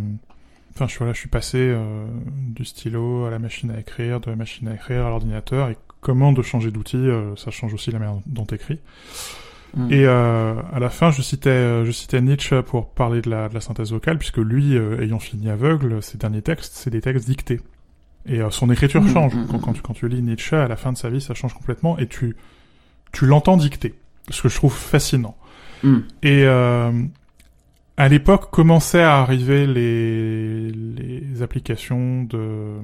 Enfin, 0.77 0.89
je, 0.89 0.99
voilà, 0.99 1.13
je 1.13 1.21
suis 1.21 1.29
passé 1.29 1.59
euh, 1.61 2.05
du 2.49 2.65
stylo 2.65 3.27
à 3.27 3.31
la 3.31 3.39
machine 3.39 3.71
à 3.71 3.79
écrire, 3.79 4.19
de 4.19 4.29
la 4.29 4.35
machine 4.35 4.67
à 4.67 4.75
écrire 4.75 5.07
à 5.07 5.09
l'ordinateur, 5.09 5.69
et 5.71 5.77
comment 6.01 6.33
de 6.33 6.43
changer 6.43 6.73
d'outil, 6.73 6.97
euh, 6.97 7.37
ça 7.37 7.53
change 7.53 7.73
aussi 7.75 7.93
la 7.93 8.01
manière 8.01 8.17
dont 8.27 8.45
t'écris. 8.45 8.81
Mm. 9.77 9.93
Et 9.93 10.05
euh, 10.05 10.55
à 10.73 10.81
la 10.81 10.91
fin, 10.91 11.13
je 11.13 11.23
citais, 11.23 11.49
euh, 11.51 11.85
je 11.85 11.93
citais 11.93 12.21
Nietzsche 12.21 12.61
pour 12.63 12.91
parler 12.91 13.23
de 13.23 13.31
la, 13.31 13.49
de 13.49 13.55
la 13.55 13.61
synthèse 13.61 13.93
vocale, 13.93 14.19
puisque 14.19 14.39
lui, 14.39 14.77
euh, 14.77 15.01
ayant 15.01 15.21
fini 15.21 15.49
aveugle, 15.49 16.03
ses 16.03 16.19
derniers 16.19 16.43
textes, 16.43 16.73
c'est 16.75 16.91
des 16.91 17.01
textes 17.01 17.29
dictés. 17.29 17.61
Et 18.27 18.41
euh, 18.41 18.51
son 18.51 18.71
écriture 18.71 19.03
Mmh, 19.03 19.13
change. 19.13 19.33
Quand, 19.51 19.59
mmh. 19.59 19.61
quand, 19.61 19.73
tu, 19.73 19.83
quand 19.83 19.95
tu 19.95 20.09
lis 20.09 20.23
Nietzsche, 20.23 20.57
à 20.57 20.69
la 20.69 20.77
fin 20.77 20.93
de 20.93 20.99
sa 20.99 21.11
vie, 21.11 21.21
ça 21.21 21.35
change 21.35 21.55
complètement, 21.55 21.99
et 21.99 22.07
tu, 22.07 22.37
tu 23.13 23.27
l'entends 23.27 23.57
dicter. 23.57 23.95
Ce 24.31 24.43
que 24.43 24.49
je 24.49 24.55
trouve 24.55 24.73
fascinant. 24.75 25.37
Mm. 25.83 25.99
Et 26.23 26.45
euh, 26.45 26.93
à 27.97 28.09
l'époque, 28.09 28.51
commençaient 28.51 29.03
à 29.03 29.19
arriver 29.19 29.67
les, 29.67 30.71
les 30.71 31.43
applications 31.43 32.25
de 32.25 32.79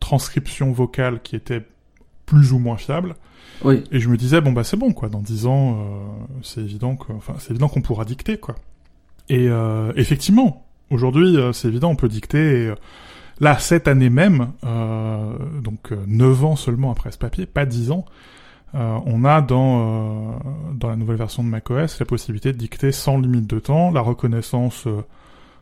transcription 0.00 0.72
vocale 0.72 1.20
qui 1.20 1.36
étaient 1.36 1.66
plus 2.24 2.52
ou 2.52 2.58
moins 2.58 2.76
fiables. 2.76 3.16
Oui. 3.64 3.84
Et 3.90 4.00
je 4.00 4.08
me 4.08 4.16
disais 4.16 4.40
bon 4.40 4.52
bah 4.52 4.64
c'est 4.64 4.76
bon 4.76 4.92
quoi. 4.92 5.08
Dans 5.08 5.20
dix 5.20 5.46
ans, 5.46 5.78
euh, 5.78 6.34
c'est 6.42 6.60
évident 6.60 6.96
que, 6.96 7.12
enfin 7.12 7.34
c'est 7.38 7.50
évident 7.50 7.68
qu'on 7.68 7.82
pourra 7.82 8.04
dicter 8.04 8.38
quoi. 8.38 8.54
Et 9.28 9.48
euh, 9.48 9.92
effectivement, 9.96 10.66
aujourd'hui 10.90 11.36
euh, 11.36 11.52
c'est 11.52 11.68
évident 11.68 11.90
on 11.90 11.96
peut 11.96 12.08
dicter. 12.08 12.38
Et, 12.38 12.66
euh, 12.68 12.74
là 13.40 13.58
cette 13.58 13.88
année 13.88 14.10
même, 14.10 14.52
euh, 14.64 15.32
donc 15.62 15.92
euh, 15.92 15.96
neuf 16.06 16.44
ans 16.44 16.56
seulement 16.56 16.90
après 16.90 17.10
ce 17.12 17.18
papier, 17.18 17.46
pas 17.46 17.66
dix 17.66 17.90
ans, 17.90 18.04
euh, 18.74 18.98
on 19.06 19.24
a 19.24 19.40
dans 19.40 19.80
euh, 19.80 20.32
dans 20.74 20.88
la 20.88 20.96
nouvelle 20.96 21.16
version 21.16 21.42
de 21.42 21.48
macOS 21.48 21.98
la 21.98 22.06
possibilité 22.06 22.52
de 22.52 22.58
dicter 22.58 22.92
sans 22.92 23.18
limite 23.18 23.46
de 23.46 23.58
temps. 23.58 23.90
La 23.90 24.00
reconnaissance 24.00 24.86
euh, 24.86 25.02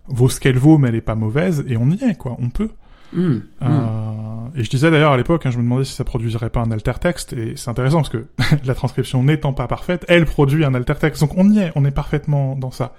vaut 0.09 0.28
ce 0.28 0.40
qu'elle 0.40 0.59
vaut, 0.59 0.78
mais 0.78 0.88
elle 0.88 0.95
est 0.97 1.00
pas 1.00 1.14
mauvaise 1.14 1.64
et 1.69 1.76
on 1.76 1.90
y 1.90 2.02
est 2.02 2.16
quoi. 2.16 2.37
On 2.40 2.49
peut. 2.49 2.71
Mm. 3.12 3.23
Mm. 3.23 3.43
Euh, 3.62 4.49
et 4.57 4.64
je 4.64 4.71
disais 4.71 4.90
d'ailleurs 4.90 5.12
à 5.12 5.16
l'époque, 5.16 5.47
hein, 5.47 5.50
je 5.50 5.59
me 5.59 5.62
demandais 5.62 5.85
si 5.85 5.93
ça 5.93 6.04
produirait 6.04 6.50
pas 6.50 6.61
un 6.61 6.71
alter 6.71 6.95
texte, 7.00 7.33
et 7.35 7.52
c'est 7.57 7.71
intéressant 7.71 7.99
parce 7.99 8.09
que 8.09 8.26
la 8.64 8.75
transcription 8.75 9.23
n'étant 9.23 9.52
pas 9.52 9.69
parfaite, 9.69 10.04
elle 10.09 10.25
produit 10.25 10.64
un 10.64 10.75
alter 10.75 10.95
texte, 10.99 11.21
donc 11.21 11.33
on 11.37 11.49
y 11.50 11.59
est, 11.59 11.73
on 11.76 11.85
est 11.85 11.93
parfaitement 11.93 12.57
dans 12.57 12.71
ça. 12.71 12.95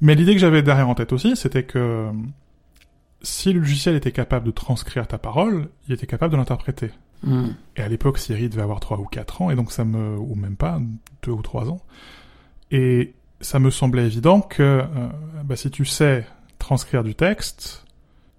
Mais 0.00 0.14
l'idée 0.14 0.34
que 0.34 0.40
j'avais 0.40 0.62
derrière 0.62 0.88
en 0.88 0.94
tête 0.94 1.12
aussi, 1.12 1.36
c'était 1.36 1.64
que 1.64 2.06
si 3.22 3.52
le 3.52 3.60
logiciel 3.60 3.96
était 3.96 4.12
capable 4.12 4.46
de 4.46 4.50
transcrire 4.50 5.06
ta 5.06 5.18
parole, 5.18 5.68
il 5.88 5.94
était 5.94 6.06
capable 6.06 6.32
de 6.32 6.36
l'interpréter. 6.36 6.90
Hmm. 7.22 7.48
Et 7.76 7.82
à 7.82 7.88
l'époque, 7.88 8.18
Siri 8.18 8.48
devait 8.48 8.62
avoir 8.62 8.80
3 8.80 8.98
ou 8.98 9.04
4 9.04 9.42
ans, 9.42 9.50
et 9.50 9.56
donc 9.56 9.72
ça 9.72 9.84
me, 9.84 10.16
ou 10.18 10.34
même 10.34 10.56
pas, 10.56 10.80
2 11.22 11.32
ou 11.32 11.42
3 11.42 11.70
ans. 11.70 11.80
Et 12.70 13.14
ça 13.40 13.58
me 13.58 13.70
semblait 13.70 14.06
évident 14.06 14.40
que 14.40 14.62
euh, 14.62 14.86
bah, 15.44 15.56
si 15.56 15.70
tu 15.70 15.84
sais 15.84 16.26
transcrire 16.58 17.04
du 17.04 17.14
texte, 17.14 17.84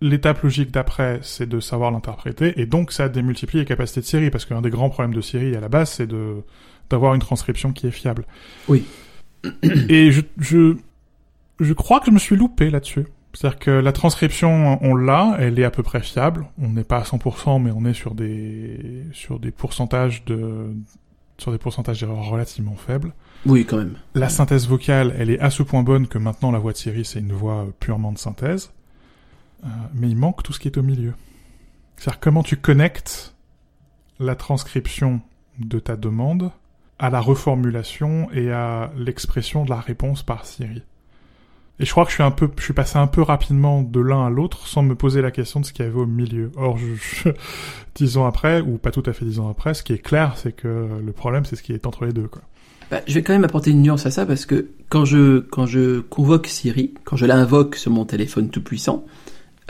l'étape 0.01 0.41
logique 0.43 0.71
d'après, 0.71 1.19
c'est 1.23 1.47
de 1.47 1.59
savoir 1.59 1.91
l'interpréter, 1.91 2.59
et 2.59 2.65
donc 2.65 2.91
ça 2.91 3.09
démultiplie 3.09 3.59
les 3.59 3.65
capacités 3.65 4.01
de 4.01 4.05
Siri, 4.05 4.29
parce 4.29 4.45
qu'un 4.45 4.61
des 4.61 4.69
grands 4.69 4.89
problèmes 4.89 5.13
de 5.13 5.21
Siri 5.21 5.55
à 5.55 5.59
la 5.59 5.69
base, 5.69 5.91
c'est 5.91 6.07
de 6.07 6.43
d'avoir 6.89 7.13
une 7.13 7.19
transcription 7.19 7.73
qui 7.73 7.85
est 7.85 7.91
fiable. 7.91 8.25
Oui. 8.69 8.85
Et 9.89 10.09
je, 10.11 10.21
je, 10.37 10.77
je 11.59 11.73
crois 11.73 11.99
que 11.99 12.05
je 12.05 12.11
me 12.11 12.19
suis 12.19 12.37
loupé 12.37 12.69
là-dessus. 12.69 13.05
C'est-à-dire 13.37 13.59
que 13.59 13.69
la 13.69 13.91
transcription, 13.91 14.79
on 14.81 14.95
l'a, 14.95 15.37
elle 15.39 15.59
est 15.59 15.63
à 15.63 15.69
peu 15.69 15.83
près 15.83 16.01
fiable. 16.01 16.47
On 16.59 16.69
n'est 16.69 16.83
pas 16.83 16.97
à 16.97 17.03
100%, 17.03 17.61
mais 17.61 17.69
on 17.69 17.85
est 17.85 17.93
sur 17.93 18.15
des, 18.15 19.05
sur 19.13 19.39
des 19.39 19.51
pourcentages 19.51 20.25
de, 20.25 20.73
sur 21.37 21.51
des 21.51 21.59
pourcentages 21.59 21.99
d'erreurs 21.99 22.25
relativement 22.25 22.75
faibles. 22.75 23.13
Oui, 23.45 23.63
quand 23.63 23.77
même. 23.77 23.93
La 24.15 24.29
synthèse 24.29 24.67
vocale, 24.67 25.13
elle 25.19 25.29
est 25.29 25.39
à 25.39 25.51
ce 25.51 25.61
point 25.61 25.83
bonne 25.83 26.07
que 26.07 26.17
maintenant 26.17 26.49
la 26.49 26.57
voix 26.57 26.71
de 26.71 26.77
Siri, 26.77 27.05
c'est 27.05 27.19
une 27.19 27.31
voix 27.31 27.67
purement 27.79 28.11
de 28.11 28.17
synthèse. 28.17 28.71
Euh, 29.63 29.67
mais 29.93 30.09
il 30.09 30.17
manque 30.17 30.41
tout 30.41 30.51
ce 30.51 30.59
qui 30.59 30.67
est 30.67 30.77
au 30.79 30.83
milieu. 30.83 31.13
C'est-à-dire 31.97 32.19
comment 32.19 32.41
tu 32.41 32.57
connectes 32.57 33.35
la 34.19 34.33
transcription 34.33 35.21
de 35.59 35.77
ta 35.77 35.95
demande 35.95 36.49
à 36.97 37.11
la 37.11 37.19
reformulation 37.19 38.31
et 38.31 38.51
à 38.51 38.91
l'expression 38.97 39.63
de 39.63 39.69
la 39.69 39.79
réponse 39.79 40.23
par 40.23 40.43
Siri. 40.43 40.81
Et 41.79 41.85
je 41.85 41.91
crois 41.91 42.05
que 42.05 42.09
je 42.09 42.15
suis 42.15 42.23
un 42.23 42.31
peu, 42.31 42.49
je 42.57 42.63
suis 42.63 42.73
passé 42.73 42.97
un 42.97 43.07
peu 43.07 43.21
rapidement 43.21 43.83
de 43.83 43.99
l'un 43.99 44.25
à 44.25 44.29
l'autre 44.29 44.67
sans 44.67 44.81
me 44.81 44.95
poser 44.95 45.21
la 45.21 45.29
question 45.29 45.59
de 45.59 45.65
ce 45.65 45.73
qu'il 45.73 45.85
y 45.85 45.87
avait 45.87 45.99
au 45.99 46.07
milieu. 46.07 46.51
Or, 46.55 46.77
je, 46.77 47.29
dix 47.95 48.17
ans 48.17 48.25
après, 48.25 48.61
ou 48.61 48.77
pas 48.77 48.91
tout 48.91 49.03
à 49.05 49.13
fait 49.13 49.25
dix 49.25 49.39
ans 49.39 49.49
après, 49.49 49.73
ce 49.73 49.83
qui 49.83 49.93
est 49.93 49.99
clair, 49.99 50.33
c'est 50.37 50.53
que 50.53 50.87
le 51.03 51.11
problème, 51.11 51.45
c'est 51.45 51.55
ce 51.55 51.61
qui 51.61 51.73
est 51.73 51.85
entre 51.85 52.05
les 52.05 52.13
deux, 52.13 52.27
quoi. 52.27 52.41
Bah, 52.89 53.01
je 53.05 53.13
vais 53.13 53.21
quand 53.21 53.33
même 53.33 53.43
apporter 53.43 53.71
une 53.71 53.81
nuance 53.81 54.05
à 54.05 54.11
ça 54.11 54.25
parce 54.25 54.45
que 54.45 54.69
quand 54.87 55.03
je 55.03 55.39
quand 55.39 55.65
je 55.65 55.99
convoque 55.99 56.47
Siri, 56.47 56.93
quand 57.03 57.17
je 57.17 57.25
l'invoque 57.25 57.75
sur 57.75 57.91
mon 57.91 58.05
téléphone 58.05 58.49
tout 58.49 58.63
puissant, 58.63 59.05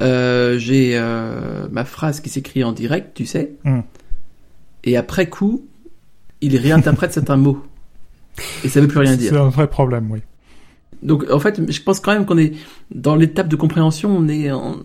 euh, 0.02 0.60
j'ai 0.60 0.92
euh, 0.94 1.68
ma 1.72 1.84
phrase 1.84 2.20
qui 2.20 2.30
s'écrit 2.30 2.64
en 2.64 2.74
direct, 2.74 3.16
tu 3.16 3.26
sais, 3.26 3.54
Hmm. 3.64 3.80
et 4.84 4.98
après 4.98 5.30
coup, 5.30 5.66
il 6.42 6.56
réinterprète 6.58 7.12
certains 7.12 7.38
mots 7.38 7.66
et 8.64 8.70
ça 8.70 8.82
veut 8.82 8.88
plus 8.88 9.00
rien 9.00 9.16
dire. 9.16 9.32
C'est 9.32 9.40
un 9.40 9.50
vrai 9.50 9.68
problème, 9.68 10.12
oui. 10.12 10.20
Donc 11.04 11.26
en 11.32 11.40
fait, 11.40 11.62
je 11.72 11.82
pense 11.82 12.00
quand 12.00 12.14
même 12.14 12.26
qu'on 12.26 12.38
est 12.38 12.54
dans 12.94 13.16
l'étape 13.16 13.48
de 13.48 13.56
compréhension, 13.56 14.16
on 14.16 14.28
est 14.28 14.52
en... 14.52 14.78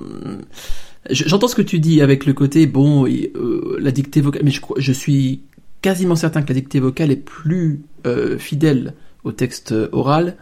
Je- 1.11 1.25
J'entends 1.27 1.49
ce 1.49 1.55
que 1.55 1.63
tu 1.63 1.79
dis 1.81 2.01
avec 2.03 2.27
le 2.27 2.33
côté 2.33 2.67
bon, 2.67 3.07
euh, 3.07 3.77
la 3.81 3.91
dictée 3.91 4.21
vocale, 4.21 4.43
mais 4.45 4.53
je 4.77 4.93
suis 4.93 5.41
quasiment 5.81 6.15
certain 6.15 6.43
que 6.43 6.49
la 6.49 6.55
dictée 6.55 6.81
vocale 6.81 7.11
est 7.11 7.17
plus 7.17 7.83
euh, 8.07 8.39
fidèle 8.39 8.95
au 9.25 9.33
texte 9.33 9.75
oral 9.93 10.37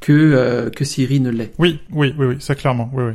que 0.00 0.12
euh, 0.12 0.70
que 0.70 0.84
Siri 0.84 1.20
ne 1.20 1.30
l'est. 1.30 1.52
Oui, 1.58 1.78
oui, 1.92 2.14
oui, 2.18 2.26
oui, 2.26 2.36
ça 2.40 2.54
clairement, 2.54 2.90
oui, 2.94 3.04
oui. 3.08 3.12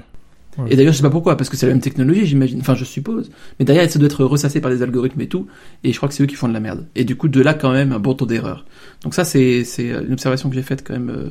Ouais. 0.58 0.68
Et 0.72 0.76
d'ailleurs, 0.76 0.94
je 0.94 0.98
sais 0.98 1.04
pas 1.04 1.10
pourquoi, 1.10 1.36
parce 1.38 1.50
que 1.50 1.58
c'est 1.58 1.66
la 1.66 1.74
même 1.74 1.82
technologie, 1.82 2.26
j'imagine. 2.26 2.60
Enfin, 2.62 2.76
je 2.76 2.86
suppose. 2.86 3.30
Mais 3.60 3.66
derrière, 3.66 3.90
ça 3.90 4.00
doit 4.00 4.08
être 4.08 4.24
ressassé 4.24 4.62
par 4.62 4.72
des 4.72 4.82
algorithmes 4.82 5.22
et 5.22 5.28
tout. 5.28 5.48
Et 5.84 5.92
je 5.92 5.98
crois 5.98 6.08
que 6.08 6.16
c'est 6.16 6.24
eux 6.24 6.28
qui 6.28 6.36
font 6.36 6.48
de 6.48 6.54
la 6.54 6.60
merde. 6.60 6.86
Et 6.96 7.04
du 7.04 7.16
coup, 7.16 7.28
de 7.28 7.42
là, 7.42 7.54
quand 7.54 7.72
même, 7.72 7.92
un 7.92 8.00
bon 8.00 8.14
taux 8.14 8.26
d'erreur. 8.26 8.66
Donc 9.04 9.14
ça, 9.14 9.26
c'est 9.26 9.64
c'est 9.64 9.88
une 9.88 10.14
observation 10.14 10.50
que 10.50 10.56
j'ai 10.56 10.62
faite 10.64 10.84
quand 10.86 10.94
même. 10.94 11.10
euh, 11.10 11.30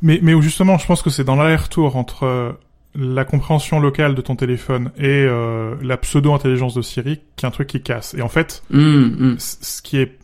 Mais, 0.00 0.20
mais 0.22 0.34
où 0.34 0.42
justement, 0.42 0.78
je 0.78 0.86
pense 0.86 1.02
que 1.02 1.10
c'est 1.10 1.24
dans 1.24 1.36
l'aller-retour 1.36 1.96
entre 1.96 2.24
euh, 2.24 2.52
la 2.94 3.24
compréhension 3.24 3.80
locale 3.80 4.14
de 4.14 4.20
ton 4.20 4.36
téléphone 4.36 4.90
et 4.98 5.06
euh, 5.06 5.74
la 5.82 5.96
pseudo-intelligence 5.96 6.74
de 6.74 6.82
Siri 6.82 7.20
qu'il 7.36 7.44
y 7.44 7.46
a 7.46 7.48
un 7.48 7.50
truc 7.52 7.68
qui 7.68 7.82
casse. 7.82 8.14
Et 8.14 8.22
en 8.22 8.28
fait, 8.28 8.62
hum, 8.72 9.16
hum. 9.20 9.36
ce 9.38 9.82
qui 9.82 9.98
est 9.98 10.18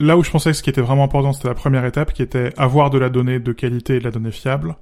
là 0.00 0.16
où 0.16 0.24
je 0.24 0.30
pensais 0.30 0.50
que 0.50 0.56
ce 0.56 0.62
qui 0.62 0.70
était 0.70 0.80
vraiment 0.80 1.04
important, 1.04 1.32
c'était 1.32 1.48
la 1.48 1.54
première 1.54 1.84
étape, 1.84 2.12
qui 2.12 2.22
était 2.22 2.52
avoir 2.56 2.90
de 2.90 2.98
la 2.98 3.08
donnée 3.08 3.38
de 3.38 3.52
qualité 3.52 3.96
et 3.96 3.98
de 3.98 4.04
la 4.04 4.10
donnée 4.10 4.32
fiable. 4.32 4.76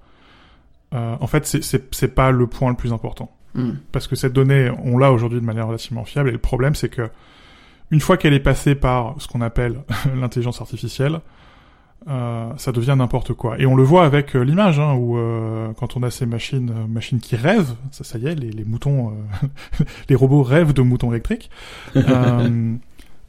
Euh, 0.94 1.16
en 1.20 1.26
fait, 1.26 1.46
c'est- 1.46 1.62
c'est 1.62 1.94
c'est 1.94 2.14
pas 2.14 2.31
le 2.33 2.46
point 2.46 2.70
le 2.70 2.76
plus 2.76 2.92
important. 2.92 3.31
hum. 3.57 3.79
parce 3.92 4.07
que 4.07 4.14
cette 4.16 4.33
donnée, 4.33 4.70
on 4.85 4.96
l'a 4.98 5.11
aujourd'hui 5.12 5.40
de 5.40 5.44
manière 5.44 5.66
relativement 5.66 6.05
fiable, 6.05 6.29
et 6.29 6.33
le 6.33 6.38
problème, 6.38 6.74
c'est 6.76 6.88
que 6.88 7.11
une 7.90 8.00
fois 8.00 8.16
qu'elle 8.16 8.33
est 8.35 8.38
passée 8.40 8.74
par 8.76 9.14
ce 9.18 9.26
qu'on 9.26 9.40
appelle 9.40 9.81
l'intelligence 10.20 10.61
artificielle, 10.61 11.20
euh, 12.09 12.50
ça 12.57 12.70
devient 12.72 12.94
n'importe 12.96 13.35
quoi. 13.35 13.59
Et 13.61 13.66
on 13.66 13.74
le 13.76 13.83
voit 13.83 14.05
avec 14.07 14.35
euh, 14.37 14.40
l'image, 14.42 14.79
hein, 14.81 14.94
où 14.94 15.18
euh, 15.18 15.72
quand 15.76 15.96
on 15.96 16.03
a 16.05 16.11
ces 16.11 16.24
machines, 16.26 16.70
euh, 16.70 16.87
machines 16.87 17.18
qui 17.20 17.35
rêvent, 17.37 17.74
ça, 17.90 18.05
ça 18.05 18.18
y 18.18 18.26
est, 18.26 18.35
les, 18.37 18.50
les 18.50 18.64
moutons, 18.64 19.11
euh, 19.42 19.85
les 20.09 20.14
robots 20.14 20.42
rêvent 20.42 20.72
de 20.72 20.83
moutons 20.83 21.11
électriques. 21.11 21.50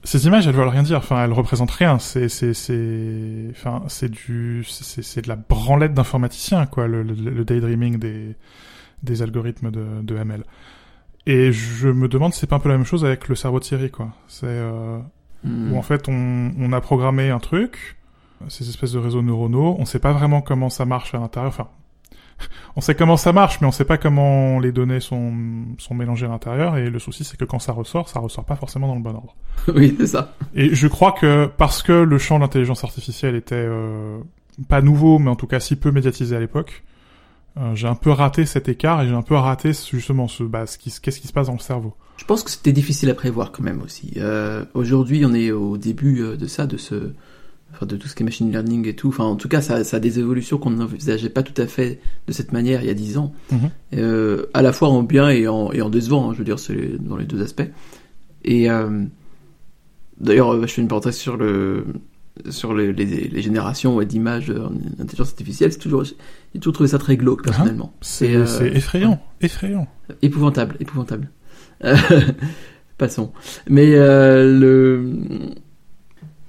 Ces 0.03 0.25
images, 0.25 0.47
elles 0.47 0.55
veulent 0.55 0.67
rien 0.67 0.83
dire. 0.83 0.97
Enfin, 0.97 1.23
elles 1.23 1.33
représentent 1.33 1.71
rien. 1.71 1.99
C'est, 1.99 2.27
c'est, 2.29 2.53
c'est, 2.53 3.47
enfin, 3.51 3.83
c'est 3.87 4.09
du, 4.09 4.63
c'est, 4.67 5.03
c'est 5.03 5.21
de 5.21 5.27
la 5.27 5.35
branlette 5.35 5.93
d'informaticien, 5.93 6.65
quoi, 6.65 6.87
le, 6.87 7.03
le, 7.03 7.13
le 7.13 7.45
daydreaming 7.45 7.99
des, 7.99 8.35
des 9.03 9.21
algorithmes 9.21 9.71
de, 9.71 10.01
de 10.01 10.15
ML. 10.15 10.43
Et 11.27 11.51
je 11.51 11.87
me 11.87 12.07
demande 12.07 12.33
c'est 12.33 12.47
pas 12.47 12.55
un 12.55 12.59
peu 12.59 12.69
la 12.69 12.77
même 12.77 12.85
chose 12.85 13.05
avec 13.05 13.27
le 13.27 13.35
cerveau 13.35 13.59
de 13.59 13.63
Siri, 13.63 13.91
quoi. 13.91 14.09
C'est 14.27 14.45
euh, 14.47 14.99
hum. 15.45 15.73
où 15.73 15.77
en 15.77 15.81
fait 15.81 16.07
on, 16.09 16.51
on 16.57 16.73
a 16.73 16.81
programmé 16.81 17.29
un 17.29 17.39
truc, 17.39 17.97
ces 18.49 18.67
espèces 18.67 18.93
de 18.93 18.99
réseaux 18.99 19.21
neuronaux, 19.21 19.75
on 19.77 19.85
sait 19.85 19.99
pas 19.99 20.13
vraiment 20.13 20.41
comment 20.41 20.69
ça 20.69 20.85
marche 20.85 21.13
à 21.13 21.19
l'intérieur. 21.19 21.49
Enfin, 21.49 21.67
on 22.75 22.81
sait 22.81 22.95
comment 22.95 23.17
ça 23.17 23.33
marche, 23.33 23.59
mais 23.61 23.67
on 23.67 23.71
sait 23.71 23.85
pas 23.85 23.97
comment 23.97 24.59
les 24.59 24.71
données 24.71 24.99
sont, 24.99 25.33
sont 25.77 25.93
mélangées 25.93 26.25
à 26.25 26.29
l'intérieur. 26.29 26.77
Et 26.77 26.89
le 26.89 26.99
souci, 26.99 27.23
c'est 27.23 27.37
que 27.37 27.45
quand 27.45 27.59
ça 27.59 27.71
ressort, 27.71 28.09
ça 28.09 28.19
ressort 28.19 28.45
pas 28.45 28.55
forcément 28.55 28.87
dans 28.87 28.95
le 28.95 29.01
bon 29.01 29.15
ordre. 29.15 29.35
oui, 29.75 29.95
c'est 29.97 30.07
ça. 30.07 30.33
Et 30.55 30.73
je 30.73 30.87
crois 30.87 31.11
que 31.11 31.45
parce 31.57 31.83
que 31.83 31.91
le 31.91 32.17
champ 32.17 32.35
de 32.35 32.41
l'intelligence 32.41 32.83
artificielle 32.83 33.35
était 33.35 33.55
euh, 33.55 34.19
pas 34.67 34.81
nouveau, 34.81 35.19
mais 35.19 35.29
en 35.29 35.35
tout 35.35 35.47
cas 35.47 35.59
si 35.59 35.75
peu 35.75 35.91
médiatisé 35.91 36.35
à 36.35 36.39
l'époque, 36.39 36.83
euh, 37.57 37.75
j'ai 37.75 37.87
un 37.87 37.95
peu 37.95 38.11
raté 38.11 38.45
cet 38.45 38.69
écart 38.69 39.01
et 39.01 39.07
j'ai 39.07 39.13
un 39.13 39.21
peu 39.21 39.35
raté 39.35 39.71
justement 39.73 40.27
ce, 40.27 40.43
bah, 40.43 40.65
ce 40.65 40.77
qui, 40.77 40.93
qu'est-ce 41.01 41.19
qui 41.19 41.27
se 41.27 41.33
passe 41.33 41.47
dans 41.47 41.53
le 41.53 41.59
cerveau. 41.59 41.93
Je 42.17 42.25
pense 42.25 42.43
que 42.43 42.51
c'était 42.51 42.71
difficile 42.71 43.09
à 43.09 43.13
prévoir 43.13 43.51
quand 43.51 43.63
même 43.63 43.81
aussi. 43.81 44.13
Euh, 44.17 44.63
Aujourd'hui, 44.73 45.25
on 45.25 45.33
est 45.33 45.51
au 45.51 45.77
début 45.77 46.21
euh, 46.21 46.37
de 46.37 46.45
ça, 46.45 46.65
de 46.65 46.77
ce, 46.77 47.13
enfin, 47.73 47.85
de 47.85 47.95
tout 47.95 48.07
ce 48.07 48.15
qui 48.15 48.23
est 48.23 48.25
machine 48.25 48.51
learning 48.51 48.87
et 48.87 48.95
tout. 48.95 49.09
Enfin, 49.09 49.23
en 49.25 49.35
tout 49.35 49.47
cas, 49.47 49.61
ça, 49.61 49.83
ça 49.83 49.97
a 49.97 49.99
des 49.99 50.19
évolutions 50.19 50.57
qu'on 50.57 50.71
n'envisageait 50.71 51.29
pas 51.29 51.43
tout 51.43 51.59
à 51.61 51.67
fait 51.67 51.99
de 52.27 52.33
cette 52.33 52.51
manière 52.51 52.81
il 52.81 52.87
y 52.87 52.91
a 52.91 52.93
dix 52.93 53.17
ans. 53.17 53.33
Mhm. 53.51 53.59
Euh, 53.95 54.45
à 54.53 54.61
la 54.61 54.73
fois 54.73 54.89
en 54.89 55.03
bien 55.03 55.29
et 55.29 55.47
en, 55.47 55.71
et 55.71 55.81
en 55.81 55.89
décevant. 55.89 56.29
hein, 56.29 56.33
je 56.33 56.39
veux 56.39 56.45
dire, 56.45 56.59
c'est 56.59 56.97
dans 57.01 57.17
les 57.17 57.25
deux 57.25 57.41
aspects. 57.41 57.69
Et 58.43 58.69
euh, 58.69 59.03
d'ailleurs, 60.19 60.53
euh, 60.53 60.61
je 60.67 60.73
fais 60.73 60.81
une 60.81 60.87
parenthèse 60.87 61.15
sur 61.17 61.37
le 61.37 61.85
sur 62.49 62.73
les, 62.73 62.93
les, 62.93 63.05
les 63.05 63.41
générations 63.41 63.95
ouais, 63.95 64.05
d'images 64.05 64.49
en 64.49 64.71
intelligence 65.01 65.29
artificielle. 65.29 65.71
C'est 65.73 65.79
toujours, 65.79 66.03
j'ai 66.05 66.15
toujours 66.59 66.73
trouvé 66.73 66.89
ça 66.89 66.97
très 66.97 67.17
glauque 67.17 67.43
personnellement. 67.43 67.93
C'est, 68.01 68.35
euh, 68.35 68.45
c'est 68.45 68.67
effrayant, 68.69 69.21
effrayant. 69.41 69.87
Épouvantable, 70.21 70.75
épouvantable. 70.79 71.29
Euh, 71.83 71.95
Passons. 72.97 73.31
Mais 73.69 73.95
euh, 73.95 74.57
le, 74.59 75.13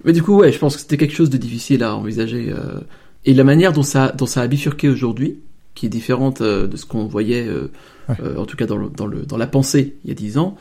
mais 0.05 0.13
du 0.13 0.23
coup, 0.23 0.37
ouais, 0.39 0.53
je 0.53 0.59
pense 0.59 0.75
que 0.77 0.81
c'était 0.83 0.97
quelque 0.97 1.15
chose 1.15 1.31
de 1.31 1.37
difficile 1.39 1.83
à 1.83 1.95
envisager. 1.97 2.51
euh, 2.51 2.81
Et 3.25 3.35
la 3.35 3.45
manière 3.45 3.73
dont 3.73 3.83
ça, 3.83 4.13
dont 4.13 4.27
ça 4.27 4.41
a 4.43 4.47
bifurqué 4.49 4.89
aujourd'hui, 4.89 5.39
qui 5.75 5.87
est 5.87 5.89
différente 5.91 6.41
euh, 6.41 6.67
de 6.67 6.77
ce 6.77 6.87
qu'on 6.87 7.07
voyait, 7.07 7.47
euh, 7.47 7.71
Ouais. 8.09 8.17
euh, 8.21 8.37
en 8.37 8.47
tout 8.47 8.57
cas 8.57 8.67
dans, 8.67 8.77
le, 8.77 8.89
dans, 8.91 9.07
le, 9.07 9.23
dans 9.25 9.37
la 9.37 9.47
pensée 9.47 9.95
il 10.05 10.09
y 10.09 10.11
a 10.11 10.15
dix 10.15 10.37
ans, 10.37 10.57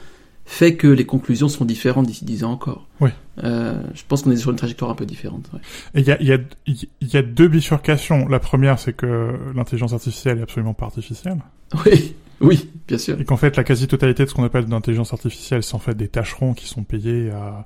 fait 0.45 0.75
que 0.75 0.86
les 0.88 1.06
conclusions 1.06 1.49
seront 1.49 1.65
différentes 1.65 2.06
d'ici 2.06 2.23
dix 2.23 2.43
ans 2.43 2.51
encore. 2.51 2.88
Oui. 2.99 3.10
Euh, 3.43 3.73
je 3.95 4.04
pense 4.08 4.21
qu'on 4.21 4.30
est 4.32 4.36
sur 4.38 4.51
une 4.51 4.58
trajectoire 4.58 4.91
un 4.91 4.95
peu 4.95 5.06
différente. 5.08 5.45
ouais. 5.54 5.60
Il 5.95 6.06
y 6.08 6.12
a, 6.12 6.21
il 6.21 6.27
y, 6.27 6.34
a, 6.34 6.38
il 6.67 6.88
y 7.01 7.17
a 7.17 7.21
deux 7.23 7.47
bifurcations. 7.47 8.27
La 8.27 8.39
première, 8.39 8.77
c'est 8.77 8.93
que 8.93 9.32
l'intelligence 9.56 9.93
artificielle 9.93 10.38
est 10.38 10.43
absolument 10.43 10.73
pas 10.75 10.86
artificielle. 10.86 11.39
Oui, 11.86 12.13
oui, 12.41 12.69
bien 12.88 12.97
sûr. 12.97 13.19
Et 13.19 13.23
qu'en 13.25 13.38
fait, 13.38 13.56
la 13.58 13.63
quasi-totalité 13.63 14.23
de 14.25 14.30
ce 14.30 14.34
qu'on 14.36 14.43
appelle 14.43 14.65
l'intelligence 14.69 15.13
artificielle, 15.13 15.63
c'est 15.63 15.73
en 15.75 15.80
fait 15.80 15.95
des 15.95 16.08
tâcherons 16.10 16.54
qui 16.54 16.67
sont 16.67 16.84
payés 16.84 17.30
à, 17.32 17.65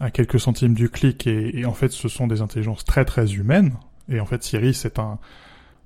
à 0.00 0.10
quelques 0.10 0.40
centimes 0.40 0.74
du 0.74 0.88
clic. 0.88 1.26
Et, 1.26 1.60
et 1.60 1.66
en 1.66 1.74
fait, 1.74 1.92
ce 1.92 2.08
sont 2.08 2.26
des 2.26 2.40
intelligences 2.40 2.84
très 2.84 3.04
très 3.04 3.34
humaines. 3.34 3.74
Et 4.08 4.18
en 4.20 4.26
fait, 4.26 4.42
Siri, 4.42 4.74
c'est 4.74 4.98
un, 4.98 5.18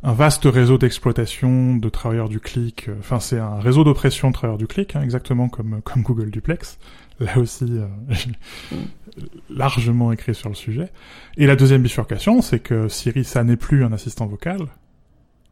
un 0.05 0.13
vaste 0.13 0.45
réseau 0.45 0.77
d'exploitation 0.77 1.77
de 1.77 1.89
travailleurs 1.89 2.29
du 2.29 2.39
clic. 2.39 2.91
Enfin, 2.99 3.21
c'est 3.21 3.39
un 3.39 3.59
réseau 3.59 3.85
d'oppression 3.85 4.29
de 4.29 4.35
travailleurs 4.35 4.59
du 4.59 4.67
clic, 4.67 4.95
hein, 4.95 5.03
exactement 5.03 5.49
comme, 5.49 5.81
comme 5.83 6.03
Google 6.03 6.31
Duplex. 6.31 6.79
Là 7.21 7.39
aussi, 7.39 7.65
euh, 7.65 7.87
j'ai 8.11 8.33
largement 9.51 10.13
écrit 10.13 10.35
sur 10.35 10.51
le 10.51 10.55
sujet. 10.55 10.91
Et 11.39 11.47
la 11.47 11.57
deuxième 11.57 11.83
bifurcation, 11.83 12.43
c'est 12.43 12.61
que 12.61 12.89
Siri, 12.89 13.25
ça 13.25 13.45
n'est 13.45 13.57
plus 13.57 13.83
un 13.83 13.93
assistant 13.93 14.27
vocal. 14.27 14.67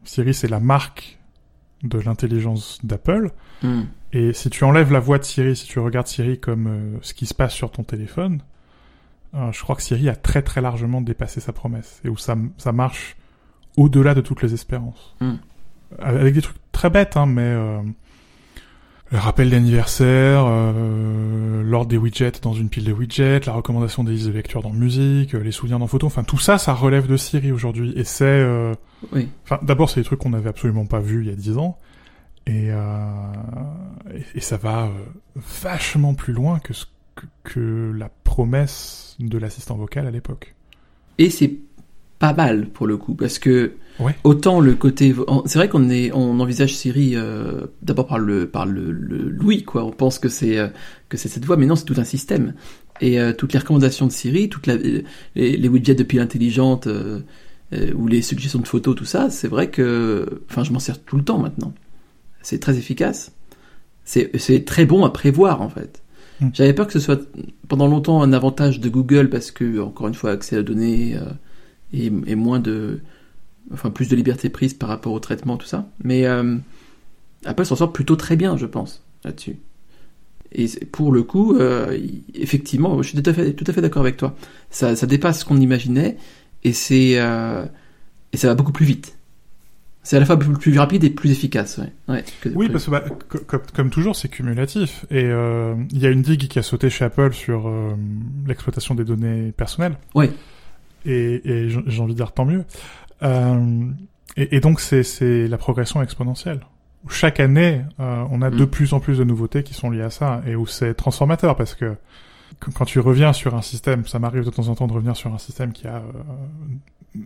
Siri, 0.03 0.35
c'est 0.35 0.49
la 0.49 0.59
marque 0.59 1.19
de 1.81 1.99
l'intelligence 1.99 2.79
d'Apple. 2.83 3.31
Hmm. 3.63 3.83
Et 4.11 4.33
si 4.33 4.51
tu 4.51 4.63
enlèves 4.65 4.91
la 4.91 4.99
voix 4.99 5.17
de 5.17 5.23
Siri, 5.23 5.55
si 5.55 5.65
tu 5.65 5.79
regardes 5.79 6.07
Siri 6.07 6.39
comme 6.39 6.67
euh, 6.67 6.97
ce 7.01 7.15
qui 7.15 7.25
se 7.25 7.33
passe 7.33 7.53
sur 7.53 7.71
ton 7.71 7.83
téléphone, 7.83 8.43
euh, 9.35 9.51
je 9.51 9.61
crois 9.61 9.75
que 9.75 9.81
Siri 9.81 10.09
a 10.09 10.15
très 10.15 10.41
très 10.41 10.61
largement 10.61 11.01
dépassé 11.01 11.39
sa 11.39 11.53
promesse. 11.53 12.01
Et 12.05 12.09
où 12.09 12.17
ça, 12.17 12.35
ça 12.57 12.71
marche 12.71 13.15
au-delà 13.77 14.13
de 14.13 14.21
toutes 14.21 14.41
les 14.41 14.53
espérances. 14.53 15.15
Mm. 15.21 15.33
Avec 15.99 16.33
des 16.33 16.41
trucs 16.41 16.57
très 16.71 16.89
bêtes, 16.89 17.17
hein, 17.17 17.25
mais 17.25 17.41
euh, 17.41 17.81
le 19.11 19.17
rappel 19.19 19.51
d'anniversaire, 19.51 20.43
euh, 20.47 21.61
l'ordre 21.63 21.87
des 21.87 21.97
widgets 21.97 22.41
dans 22.41 22.53
une 22.53 22.69
pile 22.69 22.83
de 22.83 22.91
widgets, 22.91 23.41
la 23.45 23.53
recommandation 23.53 24.03
des 24.03 24.13
listes 24.13 24.27
de 24.27 24.31
lecture 24.31 24.63
dans 24.63 24.71
musique, 24.71 25.35
euh, 25.35 25.43
les 25.43 25.51
souvenirs 25.51 25.77
dans 25.77 25.85
photo, 25.85 26.07
enfin 26.07 26.23
tout 26.23 26.39
ça, 26.39 26.57
ça 26.57 26.73
relève 26.73 27.07
de 27.07 27.15
Siri 27.15 27.51
aujourd'hui. 27.51 27.93
Et 27.95 28.03
c'est... 28.03 28.25
Euh, 28.25 28.73
Oui. 29.11 29.29
Enfin, 29.43 29.59
d'abord, 29.61 29.89
c'est 29.89 29.99
des 29.99 30.05
trucs 30.05 30.19
qu'on 30.19 30.31
n'avait 30.31 30.49
absolument 30.49 30.87
pas 30.87 30.99
vus 30.99 31.21
il 31.21 31.29
y 31.29 31.31
a 31.31 31.35
dix 31.35 31.57
ans. 31.57 31.77
Et, 32.47 32.71
euh, 32.71 33.05
et, 34.13 34.37
et 34.37 34.41
ça 34.41 34.57
va 34.57 34.89
vachement 35.35 36.13
plus 36.13 36.33
loin 36.33 36.59
que, 36.59 36.73
ce 36.73 36.85
que, 37.43 37.91
la 37.95 38.09
promesse 38.09 39.15
de 39.19 39.37
l'assistant 39.37 39.75
vocal 39.75 40.07
à 40.07 40.11
l'époque. 40.11 40.55
Et 41.17 41.29
c'est 41.29 41.53
pas 42.19 42.33
mal 42.33 42.67
pour 42.69 42.87
le 42.87 42.97
coup, 42.97 43.15
parce 43.15 43.39
que 43.39 43.73
Ouais. 43.99 44.15
autant 44.23 44.59
le 44.59 44.73
côté, 44.73 45.13
c'est 45.45 45.59
vrai 45.59 45.69
qu'on 45.69 45.87
est, 45.91 46.11
on 46.13 46.39
envisage 46.39 46.75
Siri 46.75 47.11
euh, 47.15 47.67
d'abord 47.83 48.07
par 48.07 48.17
le 48.17 48.47
par 48.49 48.65
le, 48.65 48.91
le 48.91 49.29
Louis 49.29 49.61
quoi. 49.63 49.83
On 49.85 49.91
pense 49.91 50.17
que 50.17 50.29
c'est 50.29 50.57
euh, 50.57 50.67
que 51.09 51.17
c'est 51.17 51.29
cette 51.29 51.45
voix, 51.45 51.57
mais 51.57 51.67
non, 51.67 51.75
c'est 51.75 51.85
tout 51.85 51.93
un 51.97 52.03
système. 52.03 52.55
Et 53.01 53.19
euh, 53.19 53.33
toutes 53.33 53.53
les 53.53 53.59
recommandations 53.59 54.07
de 54.07 54.11
Siri, 54.11 54.49
toutes 54.49 54.67
la, 54.67 54.75
les, 54.75 55.03
les 55.35 55.67
widgets 55.67 55.95
de 55.95 56.05
euh, 56.87 57.19
euh, 57.73 57.93
ou 57.93 58.07
les 58.07 58.21
suggestions 58.21 58.59
de 58.59 58.67
photos, 58.67 58.95
tout 58.95 59.05
ça, 59.05 59.29
c'est 59.29 59.47
vrai 59.47 59.69
que, 59.69 60.41
enfin, 60.49 60.63
je 60.63 60.71
m'en 60.71 60.79
sers 60.79 61.03
tout 61.03 61.17
le 61.17 61.23
temps 61.23 61.39
maintenant. 61.39 61.73
C'est 62.41 62.59
très 62.59 62.77
efficace. 62.77 63.31
C'est 64.05 64.31
c'est 64.37 64.65
très 64.65 64.85
bon 64.85 65.05
à 65.05 65.09
prévoir 65.11 65.61
en 65.61 65.69
fait. 65.69 66.02
Mm. 66.39 66.49
J'avais 66.53 66.73
peur 66.73 66.87
que 66.87 66.93
ce 66.93 66.99
soit 66.99 67.21
pendant 67.67 67.87
longtemps 67.87 68.21
un 68.21 68.33
avantage 68.33 68.79
de 68.79 68.89
Google 68.89 69.29
parce 69.29 69.51
que 69.51 69.79
encore 69.79 70.07
une 70.07 70.13
fois 70.13 70.31
accès 70.31 70.55
à 70.55 70.59
la 70.59 70.63
donnée 70.63 71.15
euh, 71.15 71.21
et, 71.93 72.35
moins 72.35 72.59
de 72.59 72.99
enfin 73.73 73.91
plus 73.91 74.09
de 74.09 74.15
liberté 74.15 74.49
prise 74.49 74.73
par 74.73 74.89
rapport 74.89 75.13
au 75.13 75.19
traitement 75.19 75.57
tout 75.57 75.67
ça. 75.67 75.87
Mais 76.03 76.25
euh, 76.25 76.57
Apple 77.45 77.65
s'en 77.65 77.75
sort 77.75 77.93
plutôt 77.93 78.15
très 78.15 78.35
bien 78.35 78.57
je 78.57 78.65
pense 78.65 79.03
là-dessus. 79.23 79.57
Et 80.51 80.67
pour 80.91 81.11
le 81.11 81.23
coup 81.23 81.55
euh, 81.55 81.97
effectivement 82.33 83.01
je 83.01 83.09
suis 83.09 83.21
tout 83.21 83.29
à 83.29 83.33
fait 83.33 83.53
tout 83.53 83.65
à 83.67 83.73
fait 83.73 83.81
d'accord 83.81 84.01
avec 84.01 84.17
toi. 84.17 84.35
Ça, 84.69 84.95
ça 84.95 85.07
dépasse 85.07 85.41
ce 85.41 85.45
qu'on 85.45 85.59
imaginait 85.59 86.17
et 86.63 86.73
c'est 86.73 87.19
euh, 87.19 87.65
et 88.31 88.37
ça 88.37 88.47
va 88.47 88.55
beaucoup 88.55 88.71
plus 88.71 88.85
vite 88.85 89.17
c'est 90.03 90.17
à 90.17 90.19
la 90.19 90.25
fois 90.25 90.37
plus, 90.37 90.51
plus 90.53 90.77
rapide 90.77 91.03
et 91.05 91.09
plus 91.09 91.31
efficace 91.31 91.77
ouais, 91.79 91.91
ouais 92.13 92.23
que- 92.41 92.49
Oui, 92.49 92.69
parce 92.69 92.85
que 92.85 92.91
bah, 92.91 93.03
co- 93.29 93.39
comme, 93.47 93.61
comme 93.73 93.89
toujours, 93.89 94.15
c'est 94.15 94.27
cumulatif. 94.29 95.05
Et 95.09 95.23
euh, 95.23 95.75
il 95.91 95.99
y 95.99 96.05
a 96.05 96.09
une 96.09 96.21
digue 96.21 96.47
qui 96.47 96.59
a 96.59 96.61
sauté 96.63 96.89
chez 96.89 97.05
Apple 97.05 97.33
sur 97.33 97.67
euh, 97.67 97.95
l'exploitation 98.45 98.95
des 98.95 99.05
données 99.05 99.51
personnelles. 99.53 99.97
Ouais. 100.13 100.29
Et, 101.05 101.41
et 101.49 101.69
j'ai 101.69 102.01
envie 102.01 102.13
de 102.13 102.17
dire 102.17 102.31
tant 102.33 102.45
mieux. 102.45 102.63
Euh, 103.23 103.85
et, 104.37 104.57
et 104.57 104.59
donc 104.59 104.79
c'est 104.81 105.47
la 105.47 105.57
progression 105.57 106.01
exponentielle. 106.01 106.61
Chaque 107.09 107.39
année, 107.41 107.81
euh, 107.99 108.23
on 108.31 108.41
a 108.41 108.49
de 108.49 108.63
Mm. 108.63 108.69
plus 108.69 108.93
en 108.93 108.99
plus 109.01 109.17
de 109.17 109.23
nouveautés 109.25 109.63
qui 109.63 109.73
sont 109.73 109.89
liées 109.89 110.01
à 110.03 110.09
ça 110.09 110.41
et 110.47 110.55
où 110.55 110.65
c'est 110.65 110.93
transformateur 110.93 111.55
parce 111.57 111.75
que 111.75 111.95
qu- 112.61 112.71
quand 112.71 112.85
tu 112.85 112.99
reviens 113.01 113.33
sur 113.33 113.55
un 113.55 113.61
système, 113.61 114.05
ça 114.05 114.19
m'arrive 114.19 114.45
de 114.45 114.49
temps 114.49 114.67
en 114.69 114.75
temps 114.75 114.87
de 114.87 114.93
revenir 114.93 115.15
sur 115.17 115.33
un 115.33 115.37
système 115.37 115.73
qui 115.73 115.85
a 115.87 115.97
euh, 115.97 116.01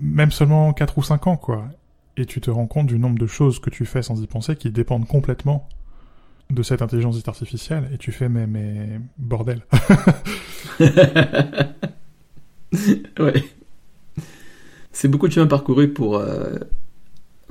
même 0.02 0.32
seulement 0.32 0.74
4 0.74 0.98
ou 0.98 1.04
5 1.04 1.28
ans, 1.28 1.38
quoi. 1.38 1.66
Et 2.18 2.26
tu 2.26 2.42
te 2.42 2.50
rends 2.50 2.66
compte 2.68 2.88
du 2.88 2.98
nombre 2.98 3.20
de 3.20 3.28
choses 3.28 3.60
que 3.60 3.70
tu 3.70 3.86
fais 3.86 4.02
sans 4.02 4.22
y 4.22 4.28
penser 4.28 4.56
qui 4.56 4.72
dépendent 4.72 5.08
complètement 5.08 5.70
de 6.50 6.64
cette 6.64 6.82
intelligence 6.82 7.22
artificielle. 7.28 7.88
Et 7.94 7.98
tu 7.98 8.12
fais, 8.12 8.28
mais, 8.28 8.48
mais, 8.48 9.00
bordel. 9.18 9.62
ouais. 13.20 13.44
C'est 14.92 15.08
beaucoup 15.08 15.28
de 15.28 15.34
chemin 15.34 15.48
parcouru 15.48 15.90
pour 15.94 16.18
euh, 16.18 16.56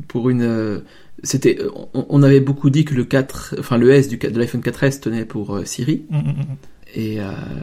pour 0.09 0.31
une. 0.31 0.43
euh, 0.43 0.81
C'était, 1.23 1.59
on, 1.95 2.07
on 2.09 2.23
avait 2.25 2.41
beaucoup 2.41 2.71
dit 2.71 2.85
que 2.85 2.95
le 2.95 3.05
4, 3.05 3.57
enfin 3.61 3.79
le 3.79 3.91
S 3.93 4.09
du, 4.09 4.17
de 4.17 4.39
l'iPhone 4.39 4.61
4S 4.63 5.01
tenait 5.01 5.25
pour 5.25 5.55
euh, 5.55 5.65
Siri. 5.65 6.05
Mm, 6.11 6.17
mm, 6.17 6.21
mm. 6.23 6.57
Et 6.95 7.19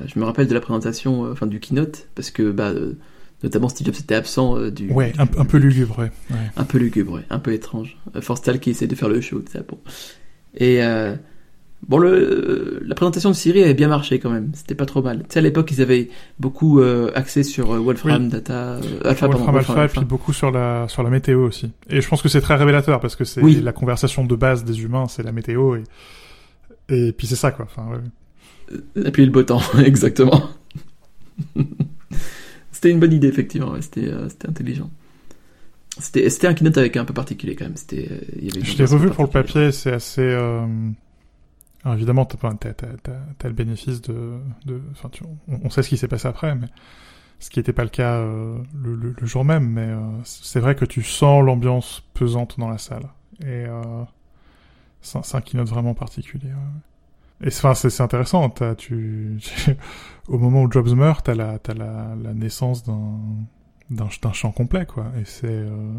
je 0.06 0.20
me 0.20 0.26
rappelle 0.26 0.48
de 0.48 0.54
la 0.54 0.60
présentation, 0.60 1.24
enfin 1.32 1.48
du 1.48 1.60
keynote, 1.60 2.08
parce 2.14 2.30
que 2.30 2.52
bah, 2.52 2.72
notamment 3.44 3.70
Steve 3.70 3.86
Jobs 3.88 3.96
était 4.00 4.16
absent 4.16 4.58
euh, 4.58 4.72
du. 4.72 4.90
Ouais, 4.92 5.14
un, 5.18 5.24
un 5.24 5.46
peu 5.46 5.58
lugubre, 5.58 6.00
ouais. 6.00 6.12
ouais. 6.32 6.38
un 6.58 6.64
peu 6.64 6.78
lugubre, 6.78 7.14
ouais, 7.14 7.26
un 7.30 7.40
peu 7.40 7.54
étrange. 7.54 7.98
Euh, 8.16 8.22
Forstal 8.22 8.60
qui 8.60 8.70
essaie 8.72 8.88
de 8.88 8.96
faire 8.96 9.10
le 9.10 9.22
show, 9.22 9.40
tout 9.40 9.52
ça, 9.52 9.60
bon. 9.68 9.78
Et 10.56 10.84
euh, 10.84 11.16
bon, 11.88 11.98
le, 11.98 12.82
la 12.86 12.96
présentation 12.96 13.30
de 13.30 13.36
Siri 13.36 13.64
avait 13.64 13.74
bien 13.74 13.88
marché 13.88 14.20
quand 14.20 14.30
même. 14.30 14.52
C'était 14.54 14.76
pas 14.76 14.86
trop 14.86 15.02
mal. 15.02 15.20
Tu 15.20 15.26
sais, 15.30 15.40
à 15.40 15.42
l'époque, 15.42 15.70
ils 15.72 15.82
avaient 15.82 16.10
beaucoup 16.40 16.80
euh, 16.80 17.12
axé 17.16 17.44
sur 17.44 17.68
Wolfram 17.82 18.24
Oui. 18.24 18.30
Data, 18.30 18.80
Alpha, 19.04 19.28
pardon, 19.28 19.44
Wolfram 19.52 19.58
Alpha, 19.58 19.86
et 19.86 19.88
puis 20.00 20.06
beaucoup 20.06 20.32
sur 20.34 20.52
la, 20.52 20.88
sur 20.88 21.04
la 21.04 21.10
météo 21.10 21.44
aussi. 21.46 21.72
Et 21.90 22.02
je 22.02 22.08
pense 22.08 22.22
que 22.22 22.30
c'est 22.30 22.42
très 22.42 22.56
révélateur 22.56 23.00
parce 23.00 23.16
que 23.16 23.26
c'est 23.26 23.42
Oui. 23.42 23.60
la 23.62 23.74
conversation 23.74 24.24
de 24.26 24.36
base 24.36 24.64
des 24.64 24.82
humains, 24.84 25.08
c'est 25.08 25.24
la 25.24 25.32
météo 25.32 25.76
et, 25.76 25.84
et 26.90 27.12
puis 27.12 27.28
c'est 27.28 27.36
ça, 27.36 27.52
quoi. 27.52 27.66
Enfin, 27.66 27.88
ouais. 27.92 28.00
Et 28.96 29.26
le 29.26 29.32
beau 29.32 29.44
temps, 29.44 29.62
exactement. 29.84 30.50
c'était 32.84 32.94
une 32.94 33.00
bonne 33.00 33.14
idée, 33.14 33.30
effectivement. 33.30 33.80
C'était 33.80 34.10
euh, 34.10 34.28
c'était 34.28 34.50
intelligent. 34.50 34.92
C'était 35.98 36.48
un 36.48 36.54
keynote 36.54 36.78
avec 36.78 36.98
un 36.98 37.06
peu 37.06 37.14
particulier 37.14 37.56
quand 37.56 37.64
même. 37.64 37.78
C'était 37.78 38.10
euh, 38.12 38.50
Je 38.62 38.78
l'ai 38.78 38.84
revu 38.84 39.10
pour 39.10 39.24
le 39.24 39.30
papier, 39.30 39.72
c'est 39.72 39.94
assez. 39.94 40.22
Euh... 40.22 40.68
Alors 41.86 41.96
évidemment, 41.96 42.26
t'as, 42.26 42.74
t'as 42.74 43.48
le 43.48 43.54
bénéfice 43.54 44.02
de, 44.02 44.34
de, 44.66 44.82
enfin, 44.92 45.08
tu, 45.10 45.24
on, 45.24 45.60
on 45.64 45.70
sait 45.70 45.82
ce 45.82 45.88
qui 45.90 45.98
s'est 45.98 46.10
passé 46.10 46.28
après, 46.28 46.56
mais 46.56 46.68
ce 47.40 47.50
qui 47.50 47.60
n'était 47.60 47.72
pas 47.74 47.84
le 47.84 47.90
cas 47.90 48.16
euh, 48.16 48.58
le, 48.76 48.96
le, 48.96 49.16
le 49.18 49.28
jour 49.28 49.46
même. 49.46 49.70
Mais 49.70 49.88
euh, 49.88 50.00
c'est 50.26 50.60
vrai 50.60 50.76
que 50.76 50.84
tu 50.84 51.04
sens 51.04 51.42
l'ambiance 51.42 52.04
pesante 52.14 52.60
dans 52.60 52.70
la 52.70 52.78
salle, 52.80 53.08
et 53.46 53.66
c'est, 55.02 55.18
un, 55.18 55.38
un 55.38 55.42
keynote 55.42 55.70
vraiment 55.70 55.94
particulier. 55.94 56.50
ouais. 56.50 56.93
Et 57.44 57.48
enfin, 57.48 57.74
c'est, 57.74 58.02
intéressant. 58.02 58.50
T'as, 58.50 58.76
tu, 58.76 59.38
au 60.28 60.38
moment 60.38 60.64
où 60.64 60.72
Jobs 60.72 60.96
meurt, 60.96 61.26
t'as 61.26 61.36
la, 61.36 61.60
t'as 61.60 61.74
la, 61.74 62.16
la 62.22 62.34
naissance 62.34 62.84
d'un, 62.84 63.20
d'un, 63.90 64.34
chant 64.34 64.52
complet, 64.52 64.86
quoi. 64.86 65.12
Et 65.20 65.26
c'est 65.26 65.48
euh, 65.48 65.94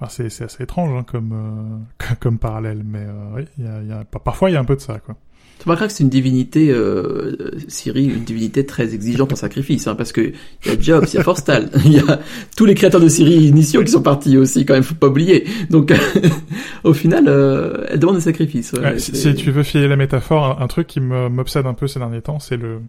Enfin, 0.00 0.08
c'est, 0.08 0.42
assez 0.42 0.62
étrange 0.62 0.90
hein, 0.98 1.04
comme, 1.04 1.84
euh, 2.00 2.14
comme 2.20 2.38
parallèle, 2.38 2.82
mais 2.84 3.04
euh, 3.06 3.30
oui, 3.34 3.44
y 3.58 3.66
a, 3.66 3.82
y 3.82 3.92
a, 3.92 4.04
parfois 4.04 4.50
il 4.50 4.54
y 4.54 4.56
a 4.56 4.60
un 4.60 4.64
peu 4.64 4.74
de 4.76 4.80
ça, 4.80 4.98
quoi. 4.98 5.16
Tu 5.58 5.64
remarqueras 5.64 5.86
que 5.86 5.92
c'est 5.94 6.02
une 6.02 6.10
divinité, 6.10 6.70
euh, 6.70 7.52
Siri, 7.68 8.04
une 8.04 8.24
divinité 8.24 8.66
très 8.66 8.94
exigeante 8.94 9.32
en 9.32 9.36
sacrifice, 9.36 9.86
hein, 9.86 9.94
parce 9.94 10.12
que 10.12 10.32
il 10.64 10.70
y 10.70 10.70
a 10.70 10.78
Jobs, 10.78 11.06
il 11.08 11.14
y 11.14 11.18
a 11.18 11.22
Forstal, 11.22 11.70
il 11.84 11.92
y 11.92 11.98
a 11.98 12.20
tous 12.56 12.66
les 12.66 12.74
créateurs 12.74 13.00
de 13.00 13.08
Siri 13.08 13.46
initiaux 13.46 13.82
qui 13.82 13.90
sont 13.90 14.02
partis 14.02 14.36
aussi, 14.36 14.66
quand 14.66 14.74
même, 14.74 14.82
faut 14.82 14.94
pas 14.94 15.06
oublier. 15.06 15.46
Donc, 15.70 15.92
au 16.84 16.92
final, 16.92 17.24
euh, 17.28 17.86
elle 17.88 17.98
demande 17.98 18.16
des 18.16 18.22
sacrifices. 18.22 18.72
ouais, 18.72 18.80
Ouais, 18.80 18.98
si, 18.98 19.34
tu 19.34 19.50
veux 19.50 19.62
filer 19.62 19.88
la 19.88 19.96
métaphore, 19.96 20.60
un, 20.60 20.64
un 20.64 20.66
truc 20.66 20.86
qui 20.86 21.00
m'obsède 21.00 21.66
un 21.66 21.74
peu 21.74 21.86
ces 21.86 21.98
derniers 21.98 22.20
temps, 22.20 22.40
c'est 22.40 22.56
le, 22.56 22.80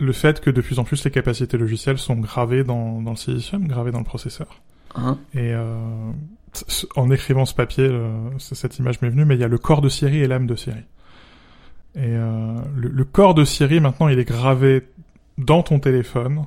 le 0.00 0.12
fait 0.12 0.40
que 0.40 0.50
de 0.50 0.60
plus 0.60 0.78
en 0.78 0.84
plus 0.84 1.04
les 1.04 1.10
capacités 1.10 1.58
logicielles 1.58 1.98
sont 1.98 2.16
gravées 2.16 2.64
dans, 2.64 3.00
dans 3.02 3.12
le 3.12 3.16
silicium, 3.16 3.68
gravées 3.68 3.92
dans 3.92 4.00
le 4.00 4.04
processeur. 4.04 4.60
Hein 4.94 5.18
Et 5.34 5.52
euh, 5.54 6.10
en 6.96 7.10
écrivant 7.10 7.46
ce 7.46 7.54
papier, 7.54 7.88
cette 8.38 8.78
image 8.78 9.00
m'est 9.00 9.10
venue, 9.10 9.24
mais 9.24 9.36
il 9.36 9.40
y 9.40 9.44
a 9.44 9.48
le 9.48 9.58
corps 9.58 9.80
de 9.80 9.88
Siri 9.88 10.18
et 10.18 10.26
l'âme 10.26 10.46
de 10.46 10.56
Siri. 10.56 10.82
Et 11.94 12.00
euh, 12.04 12.54
le, 12.74 12.88
le 12.88 13.04
corps 13.04 13.34
de 13.34 13.44
Siri, 13.44 13.80
maintenant, 13.80 14.08
il 14.08 14.18
est 14.18 14.24
gravé 14.24 14.88
dans 15.38 15.62
ton 15.62 15.78
téléphone. 15.78 16.44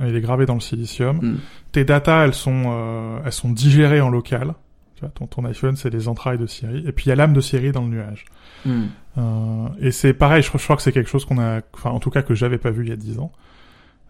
Il 0.00 0.14
est 0.14 0.20
gravé 0.20 0.44
dans 0.44 0.54
le 0.54 0.60
silicium. 0.60 1.16
Mm. 1.18 1.38
Tes 1.72 1.84
datas, 1.84 2.24
elles 2.24 2.34
sont, 2.34 2.64
euh, 2.66 3.18
elles 3.24 3.32
sont 3.32 3.50
digérées 3.50 4.00
en 4.00 4.10
local. 4.10 4.54
Tu 4.96 5.00
vois, 5.00 5.10
ton, 5.10 5.26
ton 5.26 5.44
iPhone, 5.44 5.76
c'est 5.76 5.90
les 5.90 6.08
entrailles 6.08 6.38
de 6.38 6.46
Siri. 6.46 6.84
Et 6.86 6.92
puis 6.92 7.06
il 7.06 7.08
y 7.08 7.12
a 7.12 7.16
l'âme 7.16 7.32
de 7.32 7.40
Siri 7.40 7.70
dans 7.72 7.82
le 7.82 7.88
nuage. 7.88 8.24
Hmm. 8.64 8.84
Euh, 9.18 9.68
et 9.80 9.90
c'est 9.90 10.12
pareil, 10.12 10.42
je, 10.42 10.48
crois- 10.48 10.58
je 10.58 10.64
crois 10.64 10.76
que 10.76 10.82
c'est 10.82 10.92
quelque 10.92 11.08
chose 11.08 11.24
qu'on 11.24 11.38
a, 11.38 11.60
enfin 11.74 11.90
en 11.90 12.00
tout 12.00 12.10
cas 12.10 12.22
que 12.22 12.34
j'avais 12.34 12.58
pas 12.58 12.70
vu 12.70 12.84
il 12.84 12.88
y 12.88 12.92
a 12.92 12.96
10 12.96 13.18
ans. 13.18 13.32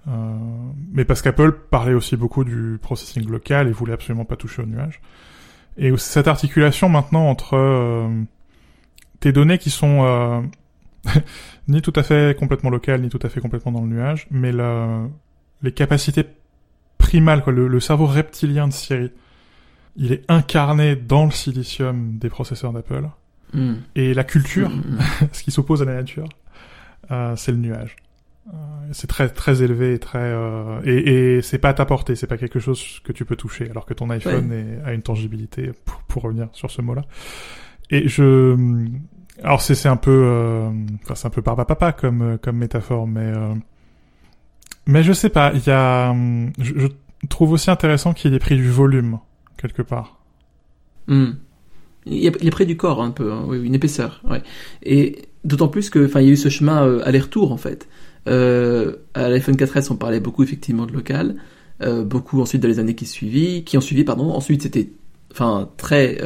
Euh, 0.08 0.36
mais 0.92 1.04
parce 1.04 1.22
qu'Apple 1.22 1.52
parlait 1.70 1.94
aussi 1.94 2.16
beaucoup 2.16 2.44
du 2.44 2.78
processing 2.80 3.28
local 3.28 3.66
et 3.68 3.72
voulait 3.72 3.92
absolument 3.92 4.24
pas 4.24 4.36
toucher 4.36 4.62
au 4.62 4.66
nuage. 4.66 5.00
Et 5.76 5.96
cette 5.98 6.28
articulation 6.28 6.88
maintenant 6.88 7.28
entre 7.28 7.54
euh, 7.54 8.08
tes 9.20 9.32
données 9.32 9.58
qui 9.58 9.70
sont 9.70 10.04
euh, 10.04 10.40
ni 11.68 11.82
tout 11.82 11.92
à 11.96 12.02
fait 12.02 12.36
complètement 12.38 12.70
locales, 12.70 13.00
ni 13.02 13.08
tout 13.08 13.20
à 13.22 13.28
fait 13.28 13.40
complètement 13.40 13.72
dans 13.72 13.82
le 13.82 13.88
nuage, 13.88 14.26
mais 14.30 14.52
la, 14.52 15.02
les 15.62 15.72
capacités 15.72 16.24
primales, 16.98 17.42
quoi, 17.42 17.52
le, 17.52 17.68
le 17.68 17.80
cerveau 17.80 18.06
reptilien 18.06 18.68
de 18.68 18.72
Siri, 18.72 19.10
il 19.96 20.12
est 20.12 20.24
incarné 20.28 20.96
dans 20.96 21.24
le 21.24 21.30
silicium 21.30 22.18
des 22.18 22.28
processeurs 22.28 22.72
d'Apple. 22.72 23.08
Hmm. 23.52 23.74
Et 23.94 24.12
la 24.14 24.24
culture, 24.24 24.68
Hmm. 24.70 24.98
ce 25.32 25.42
qui 25.42 25.50
s'oppose 25.50 25.80
à 25.82 25.84
la 25.84 25.94
nature, 25.94 26.28
euh, 27.10 27.34
c'est 27.36 27.52
le 27.52 27.58
nuage. 27.58 27.96
Euh, 28.48 28.52
c'est 28.92 29.06
très 29.08 29.28
très 29.28 29.62
élevé 29.62 29.94
et 29.94 29.98
très 29.98 30.18
euh, 30.20 30.80
et, 30.84 31.36
et 31.38 31.42
c'est 31.42 31.58
pas 31.58 31.70
à 31.70 31.74
ta 31.74 31.84
portée, 31.84 32.14
c'est 32.14 32.28
pas 32.28 32.36
quelque 32.38 32.60
chose 32.60 33.00
que 33.02 33.10
tu 33.12 33.24
peux 33.24 33.34
toucher, 33.36 33.68
alors 33.70 33.86
que 33.86 33.94
ton 33.94 34.08
iPhone 34.10 34.52
est- 34.52 34.86
a 34.88 34.92
une 34.92 35.02
tangibilité 35.02 35.72
pour, 35.84 35.98
pour 36.02 36.22
revenir 36.22 36.48
sur 36.52 36.70
ce 36.70 36.80
mot-là. 36.82 37.02
Et 37.90 38.08
je, 38.08 38.56
alors 39.42 39.60
c'est 39.60 39.74
c'est 39.74 39.88
un 39.88 39.96
peu, 39.96 40.22
euh, 40.24 40.70
enfin 41.02 41.14
c'est 41.14 41.26
un 41.26 41.30
peu 41.30 41.42
papa 41.42 41.92
comme 41.92 42.22
euh, 42.22 42.36
comme 42.38 42.56
métaphore, 42.56 43.06
mais 43.06 43.32
euh, 43.32 43.54
mais 44.86 45.02
je 45.02 45.12
sais 45.12 45.28
pas, 45.28 45.52
il 45.54 45.66
y 45.66 45.70
a, 45.70 46.10
hum, 46.10 46.52
je, 46.58 46.88
trouve 47.28 47.52
aussi 47.52 47.70
intéressant 47.70 48.12
qu'il 48.12 48.34
ait 48.34 48.38
pris 48.38 48.56
du 48.56 48.70
volume, 48.70 49.18
quelque 49.56 49.82
part. 49.82 50.20
Hmm. 51.06 51.32
Il, 52.06 52.24
est 52.24 52.50
pris 52.50 52.66
du 52.66 52.76
corps 52.76 53.02
un 53.02 53.10
peu, 53.10 53.32
hein. 53.32 53.44
oui, 53.48 53.60
une 53.64 53.74
épaisseur. 53.74 54.22
Ouais. 54.28 54.42
Et 54.84 55.22
d'autant 55.44 55.66
plus 55.66 55.90
que, 55.90 56.06
enfin, 56.06 56.20
il 56.20 56.26
y 56.26 56.30
a 56.30 56.32
eu 56.32 56.36
ce 56.36 56.48
chemin 56.48 56.86
euh, 56.86 57.02
aller-retour 57.04 57.50
en 57.52 57.56
fait. 57.56 57.88
À 58.26 59.28
l'iPhone 59.28 59.56
4S, 59.56 59.92
on 59.92 59.96
parlait 59.96 60.20
beaucoup 60.20 60.42
effectivement 60.42 60.86
de 60.86 60.92
local, 60.92 61.36
beaucoup 61.80 62.40
ensuite 62.40 62.60
dans 62.60 62.68
les 62.68 62.80
années 62.80 62.96
qui 62.96 63.06
suivi, 63.06 63.62
qui 63.64 63.76
ont 63.76 63.80
suivi, 63.80 64.02
pardon. 64.02 64.32
Ensuite, 64.32 64.62
c'était, 64.62 64.90
enfin, 65.30 65.70
très 65.76 66.18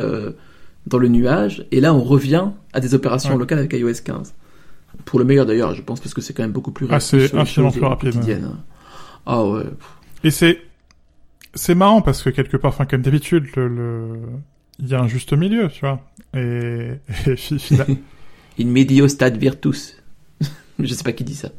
dans 0.87 0.99
le 0.99 1.09
nuage. 1.09 1.67
Et 1.71 1.81
là, 1.81 1.95
on 1.95 2.03
revient 2.03 2.49
à 2.73 2.81
des 2.81 2.95
opérations 2.95 3.37
locales 3.37 3.59
avec 3.59 3.73
iOS 3.73 4.03
15. 4.05 4.35
Pour 5.05 5.19
le 5.19 5.25
meilleur 5.25 5.47
d'ailleurs, 5.47 5.75
je 5.75 5.83
pense, 5.83 6.01
parce 6.01 6.15
que 6.15 6.21
c'est 6.21 6.35
quand 6.35 6.43
même 6.43 6.53
beaucoup 6.53 6.73
plus 6.73 6.87
ah, 6.91 7.01
c'est 7.01 7.35
infiniment 7.35 7.71
plus 7.71 7.85
rapide. 7.85 8.17
Ah 9.27 9.45
ouais. 9.45 9.65
Et 10.25 10.31
c'est 10.31 10.61
c'est 11.55 11.75
marrant 11.75 12.01
parce 12.03 12.23
que 12.23 12.31
quelque 12.31 12.57
part, 12.57 12.71
enfin 12.71 12.87
comme 12.87 13.03
d'habitude, 13.03 13.47
le, 13.57 14.19
il 14.79 14.89
y 14.89 14.95
a 14.95 15.01
un 15.01 15.09
juste 15.09 15.33
milieu, 15.33 15.69
tu 15.69 15.81
vois. 15.81 16.01
Et, 16.35 16.93
et 17.27 17.37
finalement... 17.37 17.97
In 18.59 18.67
medio 18.67 19.09
stat 19.09 19.31
virtus. 19.31 19.97
je 20.79 20.95
sais 20.95 21.03
pas 21.03 21.13
qui 21.13 21.25
dit 21.25 21.35
ça. 21.35 21.51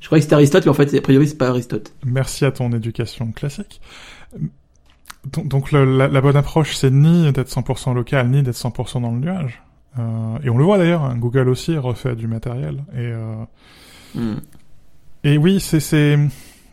Je 0.00 0.06
croyais 0.06 0.20
que 0.20 0.24
c'était 0.24 0.34
Aristote, 0.34 0.64
mais 0.64 0.70
en 0.70 0.74
fait, 0.74 0.94
a 0.94 1.00
priori, 1.00 1.28
c'est 1.28 1.36
pas 1.36 1.48
Aristote. 1.48 1.92
Merci 2.04 2.44
à 2.44 2.52
ton 2.52 2.72
éducation 2.72 3.32
classique. 3.32 3.80
Donc, 5.26 5.70
la, 5.72 5.84
la, 5.84 6.20
bonne 6.20 6.36
approche, 6.36 6.74
c'est 6.74 6.90
ni 6.90 7.30
d'être 7.32 7.50
100% 7.50 7.94
local, 7.94 8.28
ni 8.30 8.42
d'être 8.42 8.56
100% 8.56 9.02
dans 9.02 9.10
le 9.10 9.18
nuage. 9.18 9.62
Euh, 9.98 10.38
et 10.42 10.50
on 10.50 10.56
le 10.56 10.64
voit 10.64 10.78
d'ailleurs, 10.78 11.02
hein, 11.02 11.16
Google 11.16 11.48
aussi 11.48 11.76
refait 11.76 12.16
du 12.16 12.26
matériel. 12.26 12.84
Et, 12.94 12.98
euh, 12.98 13.44
hmm. 14.14 14.36
et 15.24 15.36
oui, 15.36 15.60
c'est, 15.60 15.80
c'est, 15.80 16.18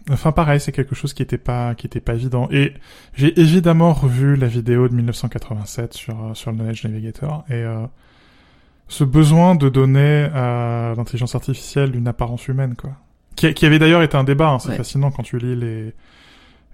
enfin 0.09 0.31
pareil, 0.31 0.59
c'est 0.59 0.71
quelque 0.71 0.95
chose 0.95 1.13
qui 1.13 1.23
était 1.23 1.37
pas, 1.37 1.75
qui 1.75 1.87
était 1.87 1.99
pas 1.99 2.13
évident. 2.13 2.47
Et 2.51 2.73
j'ai 3.15 3.37
évidemment 3.39 3.93
revu 3.93 4.35
la 4.35 4.47
vidéo 4.47 4.87
de 4.87 4.93
1987 4.93 5.93
sur 5.93 6.31
sur 6.35 6.51
le 6.51 6.57
Knowledge 6.57 6.85
Navigator 6.85 7.43
et 7.49 7.55
euh, 7.55 7.85
ce 8.87 9.03
besoin 9.03 9.55
de 9.55 9.67
donner 9.67 10.29
à 10.33 10.93
l'intelligence 10.95 11.35
artificielle 11.35 11.95
une 11.95 12.07
apparence 12.07 12.47
humaine, 12.47 12.75
quoi. 12.75 12.91
Qui, 13.35 13.53
qui 13.53 13.65
avait 13.65 13.77
d'ailleurs 13.77 14.01
été 14.01 14.17
un 14.17 14.23
débat. 14.23 14.49
Hein, 14.49 14.59
c'est 14.59 14.75
fascinant 14.75 15.11
quand 15.11 15.21
tu 15.23 15.37
lis 15.37 15.55
les 15.55 15.93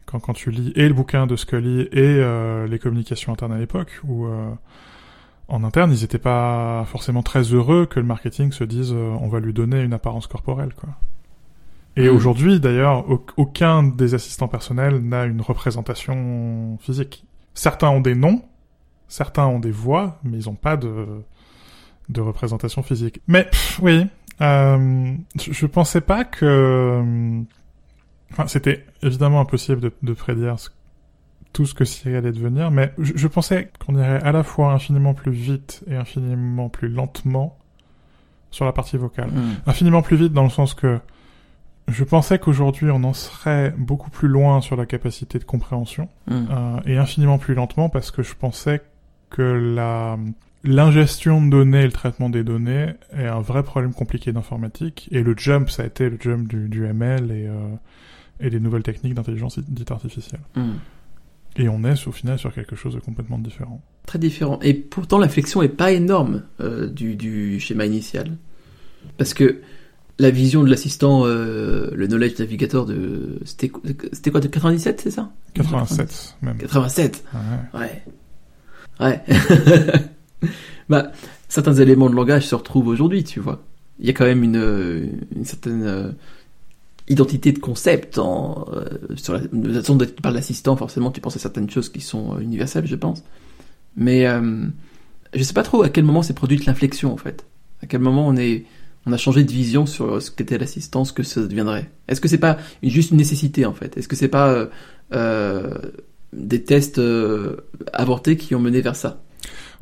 quand 0.06 0.20
quand 0.20 0.34
tu 0.34 0.52
lis 0.52 0.72
et 0.76 0.88
le 0.88 0.94
bouquin 0.94 1.28
de 1.28 1.36
Scully 1.36 1.82
et 1.82 1.90
euh, 1.94 2.68
les 2.68 2.80
communications 2.80 3.34
internes 3.34 3.54
à 3.54 3.58
l'époque 3.58 4.00
où 4.04 4.26
euh, 4.26 4.50
en 5.48 5.64
interne 5.64 5.92
ils 5.92 6.04
étaient 6.04 6.18
pas 6.18 6.86
forcément 6.86 7.24
très 7.24 7.42
heureux 7.42 7.86
que 7.86 8.00
le 8.00 8.06
marketing 8.06 8.52
se 8.52 8.64
dise 8.64 8.94
euh, 8.94 9.16
on 9.22 9.28
va 9.28 9.40
lui 9.40 9.54
donner 9.54 9.82
une 9.82 9.94
apparence 9.94 10.28
corporelle, 10.28 10.74
quoi. 10.74 10.90
Et 11.96 12.10
hmm. 12.10 12.16
aujourd'hui, 12.16 12.60
d'ailleurs, 12.60 13.06
aucun 13.38 13.84
des 13.84 14.16
assistants 14.16 14.48
personnels 14.48 14.98
n'a 14.98 15.26
une 15.26 15.42
représentation 15.42 16.80
physique. 16.82 17.24
Certains 17.54 17.90
ont 17.90 18.02
des 18.02 18.16
noms, 18.16 18.42
certains 19.08 19.46
ont 19.46 19.60
des 19.60 19.70
voix, 19.70 20.20
mais 20.24 20.40
ils 20.40 20.46
n'ont 20.48 20.56
pas 20.56 20.76
de 20.76 21.06
de 22.10 22.22
représentation 22.22 22.84
physique. 22.84 23.22
Mais 23.28 23.48
oui, 23.82 24.08
euh, 24.42 25.14
je, 25.40 25.66
pensais 25.66 26.02
pas 26.02 26.24
que. 26.24 27.02
Enfin, 28.34 28.48
c'était 28.48 28.84
évidemment 29.04 29.40
impossible 29.40 29.80
de, 29.80 29.92
de 30.02 30.14
prédire 30.14 30.58
tout 31.54 31.68
ce 31.68 31.76
que 31.76 31.86
Siri 31.86 32.16
allait 32.16 32.32
devenir, 32.32 32.72
mais 32.72 32.92
je, 32.98 33.28
pensais 33.28 33.70
qu'on 33.80 33.96
irait 33.96 34.22
à 34.24 34.32
la 34.32 34.42
fois 34.42 34.74
infiniment 34.74 35.14
plus 35.14 35.32
vite 35.32 35.84
et 35.88 35.96
infiniment 35.96 36.68
plus 36.68 36.90
lentement 36.90 37.58
sur 38.50 38.66
la 38.66 38.74
partie 38.74 38.98
vocale. 38.98 39.30
Hmm. 39.30 39.54
Infiniment 39.68 40.02
plus 40.02 40.18
vite 40.18 40.34
dans 40.34 40.44
le 40.44 40.50
sens 40.50 40.74
que 40.74 41.00
je 41.88 42.04
pensais 42.04 42.40
qu'aujourd'hui 42.40 42.90
on 42.90 43.04
en 43.04 43.14
serait 43.14 43.72
beaucoup 43.78 44.10
plus 44.10 44.28
loin 44.28 44.62
sur 44.62 44.76
la 44.76 44.88
capacité 44.88 45.38
de 45.38 45.44
compréhension 45.44 46.10
hmm. 46.28 46.46
euh, 46.50 46.80
et 46.88 46.98
infiniment 46.98 47.38
plus 47.38 47.54
lentement 47.54 47.90
parce 47.90 48.10
que 48.10 48.24
je 48.24 48.34
pensais 48.34 48.82
que 49.30 49.44
la 49.44 50.18
l'ingestion 50.64 51.44
de 51.44 51.50
données 51.50 51.82
et 51.82 51.86
le 51.86 51.92
traitement 51.92 52.30
des 52.30 52.44
données 52.44 52.94
est 53.16 53.28
un 53.28 53.42
vrai 53.42 53.64
problème 53.64 53.94
compliqué 53.94 54.32
d'informatique. 54.32 55.10
Et 55.12 55.22
le 55.22 55.36
jump, 55.38 55.70
ça 55.70 55.84
a 55.84 55.86
été 55.86 56.10
le 56.10 56.18
jump 56.20 56.48
du, 56.48 56.70
du 56.70 56.86
ML 56.86 57.32
et, 57.32 57.48
euh, 57.48 57.54
et 58.44 58.50
des 58.50 58.60
nouvelles 58.60 58.84
techniques 58.84 59.16
d'intelligence 59.16 59.58
dite 59.60 59.90
artificielle. 59.90 60.42
Hmm. 60.56 60.74
Et 61.56 61.70
on 61.70 61.84
est 61.84 62.08
au 62.08 62.12
final 62.12 62.38
sur 62.38 62.54
quelque 62.54 62.76
chose 62.76 62.96
de 62.96 63.00
complètement 63.00 63.40
différent. 63.40 63.82
Très 64.06 64.20
différent. 64.20 64.60
Et 64.62 64.74
pourtant, 64.74 65.18
la 65.18 65.30
flexion 65.30 65.62
est 65.62 65.70
pas 65.70 65.92
énorme 65.92 66.44
euh, 66.60 66.88
du, 66.88 67.16
du, 67.16 67.60
schéma 67.60 67.86
initial. 67.86 68.36
Parce 69.18 69.34
que 69.34 69.62
la 70.20 70.30
vision 70.30 70.64
de 70.64 70.70
l'assistant, 70.70 71.26
euh, 71.26 71.90
le 71.94 72.08
Knowledge 72.08 72.40
Navigator 72.40 72.86
de. 72.86 73.40
C'était 73.46 73.70
quoi, 73.70 74.42
de 74.42 74.48
97, 74.48 75.02
c'est 75.02 75.12
ça? 75.12 75.32
87, 75.54 76.38
même. 76.42 76.58
87 76.58 77.24
Ouais. 77.74 77.80
Ouais. 79.00 79.22
ouais. 79.22 79.24
bah, 80.90 81.12
certains 81.48 81.76
éléments 81.76 82.10
de 82.10 82.16
langage 82.16 82.48
se 82.48 82.56
retrouvent 82.56 82.88
aujourd'hui, 82.88 83.24
tu 83.24 83.40
vois. 83.40 83.64
Il 84.00 84.08
y 84.08 84.10
a 84.10 84.14
quand 84.14 84.26
même 84.26 84.44
une, 84.44 85.24
une 85.36 85.46
certaine 85.46 85.84
euh, 85.84 86.12
identité 87.08 87.52
de 87.52 87.60
concept 87.60 88.18
en, 88.18 88.66
euh, 88.74 88.86
sur 89.16 89.34
la, 89.34 89.42
la 89.52 89.82
façon 89.82 89.96
dont 89.96 90.06
tu 90.06 90.22
parles 90.22 90.36
d'assistant, 90.36 90.76
forcément, 90.76 91.12
tu 91.12 91.20
penses 91.22 91.36
à 91.36 91.40
certaines 91.40 91.70
choses 91.70 91.90
qui 91.90 92.02
sont 92.02 92.36
euh, 92.36 92.40
universelles, 92.40 92.88
je 92.88 92.96
pense. 92.96 93.24
Mais 93.96 94.26
je 95.34 95.44
sais 95.44 95.54
pas 95.54 95.64
trop 95.64 95.84
à 95.84 95.90
quel 95.90 96.04
moment 96.04 96.24
s'est 96.24 96.34
produite 96.34 96.66
l'inflexion, 96.66 97.14
en 97.14 97.18
fait. 97.18 97.46
À 97.82 97.86
quel 97.86 98.00
moment 98.00 98.28
on 98.28 98.36
est, 98.36 98.66
on 99.06 99.14
a 99.14 99.18
changé 99.18 99.44
de 99.44 99.52
vision 99.52 99.86
sur 99.86 100.22
ce 100.22 100.32
qu'était 100.32 100.58
l'assistance, 100.58 101.10
ce 101.10 101.14
que 101.14 101.24
ça 101.24 101.42
deviendrait. 101.42 101.92
Est-ce 102.08 102.20
que 102.20 102.28
c'est 102.28 102.40
pas 102.40 102.58
juste 102.82 103.12
une 103.12 103.18
nécessité, 103.18 103.66
en 103.66 103.74
fait? 103.74 103.96
Est-ce 103.98 104.08
que 104.08 104.16
c'est 104.16 104.30
pas 104.30 104.68
des 106.32 106.64
tests 106.64 107.00
avortés 107.94 108.36
qui 108.38 108.56
ont 108.56 108.60
mené 108.60 108.82
vers 108.82 108.96
ça? 108.96 109.22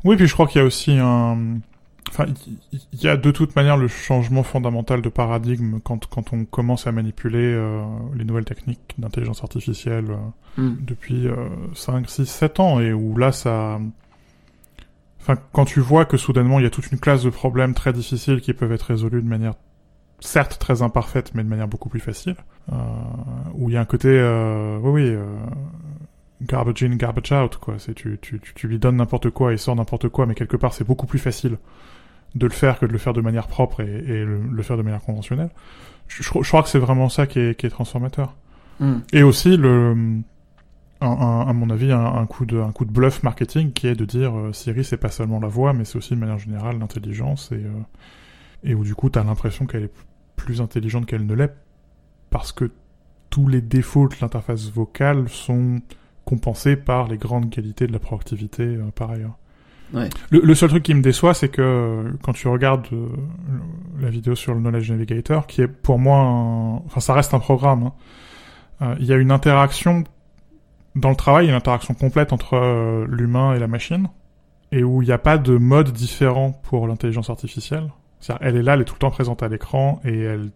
Oui, 0.04 0.16
puis 0.16 0.26
je 0.26 0.34
crois 0.34 0.46
qu'il 0.46 0.60
y 0.60 0.62
a 0.62 0.66
aussi 0.66 0.90
un... 0.92 1.60
Enfin, 2.08 2.26
il 2.72 3.00
y 3.00 3.08
a 3.08 3.16
de 3.16 3.30
toute 3.30 3.56
manière 3.56 3.76
le 3.76 3.88
changement 3.88 4.42
fondamental 4.42 5.00
de 5.00 5.08
paradigme 5.08 5.78
quand, 5.82 6.06
quand 6.06 6.32
on 6.32 6.44
commence 6.44 6.86
à 6.86 6.92
manipuler 6.92 7.54
euh, 7.54 7.84
les 8.14 8.24
nouvelles 8.24 8.44
techniques 8.44 8.94
d'intelligence 8.98 9.42
artificielle 9.42 10.10
euh, 10.10 10.62
hmm. 10.62 10.76
depuis 10.80 11.26
euh, 11.26 11.48
5, 11.74 12.10
6, 12.10 12.26
7 12.26 12.60
ans, 12.60 12.80
et 12.80 12.92
où 12.92 13.16
là, 13.16 13.32
ça... 13.32 13.80
Enfin, 15.20 15.38
quand 15.52 15.64
tu 15.64 15.80
vois 15.80 16.04
que 16.04 16.16
soudainement, 16.16 16.58
il 16.58 16.64
y 16.64 16.66
a 16.66 16.70
toute 16.70 16.90
une 16.90 16.98
classe 16.98 17.22
de 17.22 17.30
problèmes 17.30 17.74
très 17.74 17.92
difficiles 17.92 18.40
qui 18.40 18.52
peuvent 18.52 18.72
être 18.72 18.82
résolus 18.82 19.22
de 19.22 19.28
manière 19.28 19.54
certes 20.20 20.58
très 20.58 20.82
imparfaite, 20.82 21.32
mais 21.34 21.44
de 21.44 21.48
manière 21.48 21.68
beaucoup 21.68 21.88
plus 21.88 22.00
facile, 22.00 22.36
euh, 22.72 22.76
où 23.54 23.70
il 23.70 23.74
y 23.74 23.76
a 23.76 23.80
un 23.80 23.84
côté... 23.84 24.08
Euh, 24.08 24.78
oui, 24.82 25.10
oui 25.10 25.16
garbage 26.42 26.82
in, 26.82 26.96
garbage 26.96 27.32
out, 27.32 27.56
quoi. 27.56 27.74
C'est 27.78 27.94
tu, 27.94 28.18
tu, 28.20 28.40
tu, 28.40 28.68
lui 28.68 28.78
donnes 28.78 28.96
n'importe 28.96 29.30
quoi 29.30 29.52
et 29.52 29.56
sort 29.56 29.76
n'importe 29.76 30.08
quoi, 30.08 30.26
mais 30.26 30.34
quelque 30.34 30.56
part 30.56 30.72
c'est 30.72 30.84
beaucoup 30.84 31.06
plus 31.06 31.18
facile 31.18 31.58
de 32.34 32.46
le 32.46 32.52
faire 32.52 32.78
que 32.78 32.86
de 32.86 32.92
le 32.92 32.98
faire 32.98 33.12
de 33.12 33.20
manière 33.20 33.46
propre 33.46 33.80
et, 33.80 34.04
et 34.06 34.24
le, 34.24 34.62
faire 34.62 34.76
de 34.76 34.82
manière 34.82 35.02
conventionnelle. 35.02 35.50
Je, 36.08 36.22
je, 36.22 36.28
crois 36.28 36.62
que 36.62 36.68
c'est 36.68 36.78
vraiment 36.78 37.08
ça 37.08 37.26
qui 37.26 37.40
est, 37.40 37.58
qui 37.58 37.66
est 37.66 37.70
transformateur. 37.70 38.34
Hmm. 38.80 38.98
Et 39.12 39.22
aussi 39.22 39.56
le, 39.56 40.22
un, 41.00 41.06
un, 41.06 41.40
à 41.46 41.52
mon 41.52 41.70
avis, 41.70 41.92
un, 41.92 42.04
un, 42.04 42.26
coup 42.26 42.46
de, 42.46 42.58
un 42.58 42.72
coup 42.72 42.84
de 42.84 42.92
bluff 42.92 43.22
marketing 43.22 43.72
qui 43.72 43.86
est 43.86 43.94
de 43.94 44.04
dire 44.04 44.36
euh, 44.36 44.52
Siri 44.52 44.84
c'est 44.84 44.96
pas 44.96 45.10
seulement 45.10 45.40
la 45.40 45.48
voix, 45.48 45.72
mais 45.72 45.84
c'est 45.84 45.98
aussi 45.98 46.14
de 46.14 46.20
manière 46.20 46.38
générale 46.38 46.78
l'intelligence 46.78 47.52
et 47.52 47.56
euh, 47.56 47.70
et 48.64 48.74
où 48.74 48.84
du 48.84 48.94
coup 48.94 49.10
t'as 49.10 49.24
l'impression 49.24 49.66
qu'elle 49.66 49.84
est 49.84 49.94
plus 50.36 50.60
intelligente 50.60 51.06
qu'elle 51.06 51.26
ne 51.26 51.34
l'est 51.34 51.54
parce 52.30 52.52
que 52.52 52.70
tous 53.30 53.48
les 53.48 53.60
défauts 53.60 54.08
de 54.08 54.14
l'interface 54.20 54.70
vocale 54.70 55.28
sont 55.28 55.80
compensé 56.24 56.76
par 56.76 57.08
les 57.08 57.18
grandes 57.18 57.50
qualités 57.50 57.86
de 57.86 57.92
la 57.92 57.98
proactivité 57.98 58.62
euh, 58.62 58.90
par 58.94 59.10
ailleurs. 59.10 59.36
Ouais. 59.92 60.08
Le, 60.30 60.54
seul 60.54 60.70
truc 60.70 60.82
qui 60.84 60.94
me 60.94 61.02
déçoit, 61.02 61.34
c'est 61.34 61.50
que 61.50 62.14
quand 62.22 62.32
tu 62.32 62.48
regardes 62.48 62.86
euh, 62.94 63.08
la 64.00 64.08
vidéo 64.08 64.34
sur 64.34 64.54
le 64.54 64.60
Knowledge 64.60 64.90
Navigator, 64.90 65.46
qui 65.46 65.60
est 65.60 65.68
pour 65.68 65.98
moi, 65.98 66.16
enfin 66.86 67.00
ça 67.00 67.12
reste 67.12 67.34
un 67.34 67.40
programme, 67.40 67.82
hein, 67.82 67.92
euh, 68.80 68.96
il 69.00 69.06
y 69.06 69.12
a 69.12 69.16
une 69.16 69.30
interaction 69.30 70.04
dans 70.94 71.10
le 71.10 71.16
travail, 71.16 71.48
une 71.48 71.54
interaction 71.54 71.92
complète 71.92 72.32
entre 72.32 73.06
l'humain 73.06 73.54
et 73.54 73.58
la 73.58 73.66
machine, 73.66 74.08
et 74.72 74.82
où 74.82 75.02
il 75.02 75.06
n'y 75.06 75.12
a 75.12 75.18
pas 75.18 75.36
de 75.36 75.56
mode 75.58 75.90
différent 75.90 76.52
pour 76.62 76.86
l'intelligence 76.86 77.28
artificielle. 77.28 77.90
C'est-à-dire, 78.20 78.46
elle 78.46 78.56
est 78.56 78.62
là, 78.62 78.74
elle 78.74 78.82
est 78.82 78.84
tout 78.84 78.94
le 78.94 78.98
temps 78.98 79.10
présente 79.10 79.42
à 79.42 79.48
l'écran, 79.48 80.00
et 80.04 80.18
elle, 80.20 80.50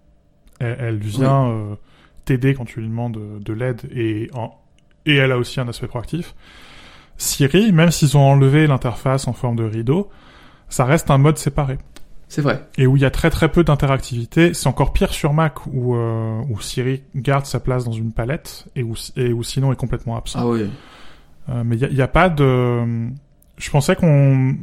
elle, 0.61 0.99
vient 0.99 1.77
t'aider 2.27 2.53
quand 2.55 2.67
tu 2.67 2.81
lui 2.81 2.89
demandes 2.89 3.19
de 3.41 3.53
l'aide, 3.55 3.83
et 3.95 4.29
en, 4.35 4.59
et 5.07 5.17
elle 5.17 5.33
a 5.33 5.39
aussi 5.39 5.61
un 5.61 5.69
aspect 5.69 5.87
proactif. 5.87 6.35
Siri, 7.17 7.73
même 7.73 7.91
s'ils 7.91 8.17
ont 8.17 8.21
enlevé 8.21 8.67
l'interface 8.67 9.27
en 9.27 9.33
forme 9.33 9.57
de 9.57 9.65
rideau, 9.65 10.11
ça 10.69 10.85
reste 10.85 11.11
un 11.11 11.19
mode 11.19 11.39
séparé. 11.39 11.79
C'est 12.29 12.43
vrai. 12.43 12.69
Et 12.77 12.87
où 12.87 12.97
il 12.97 13.03
y 13.03 13.07
a 13.07 13.11
très 13.11 13.31
très 13.31 13.51
peu 13.51 13.63
d'interactivité. 13.63 14.53
C'est 14.53 14.67
encore 14.67 14.93
pire 14.93 15.13
sur 15.13 15.33
Mac 15.33 15.65
où, 15.67 15.95
euh, 15.95 16.43
où 16.51 16.61
Siri 16.61 17.05
garde 17.15 17.47
sa 17.47 17.61
place 17.61 17.85
dans 17.85 17.93
une 17.93 18.13
palette 18.13 18.67
et 18.75 18.83
où, 18.83 18.95
et 19.17 19.33
où 19.33 19.43
sinon 19.43 19.73
est 19.73 19.77
complètement 19.77 20.17
absent. 20.17 20.41
Ah 20.43 20.47
oui. 20.47 20.69
Euh, 21.49 21.63
mais 21.65 21.79
il 21.79 21.95
n'y 21.95 22.01
a, 22.01 22.05
a, 22.05 22.09
pas 22.09 22.29
de... 22.29 23.09
Je 23.57 23.71
pensais 23.71 23.95
qu'on 23.95 24.57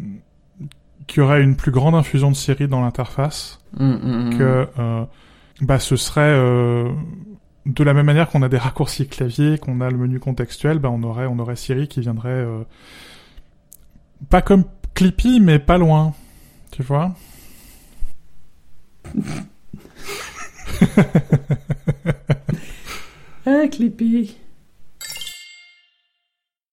qu'il 1.07 1.21
y 1.21 1.25
aurait 1.25 1.41
une 1.41 1.55
plus 1.55 1.71
grande 1.71 1.95
infusion 1.95 2.29
de 2.29 2.35
Siri 2.35 2.67
dans 2.67 2.81
l'interface. 2.81 3.59
Hum, 3.79 3.99
hum, 4.03 4.13
hum, 4.13 4.37
que 4.37 4.67
euh, 4.79 5.03
bah 5.61 5.79
ce 5.79 5.95
serait 5.95 6.21
euh, 6.21 6.89
de 7.65 7.83
la 7.83 7.93
même 7.93 8.05
manière 8.05 8.29
qu'on 8.29 8.41
a 8.41 8.49
des 8.49 8.57
raccourcis 8.57 9.07
clavier, 9.07 9.57
qu'on 9.57 9.81
a 9.81 9.89
le 9.89 9.97
menu 9.97 10.19
contextuel, 10.19 10.79
ben 10.79 10.89
on 10.89 11.03
aurait 11.03 11.27
on 11.27 11.39
aurait 11.39 11.55
Siri 11.55 11.87
qui 11.87 12.01
viendrait 12.01 12.29
euh, 12.29 12.63
pas 14.29 14.41
comme 14.41 14.65
Clippy 14.93 15.39
mais 15.39 15.59
pas 15.59 15.77
loin. 15.77 16.13
Tu 16.71 16.83
vois? 16.83 17.13
Ah 23.45 23.67
Clippy. 23.69 24.37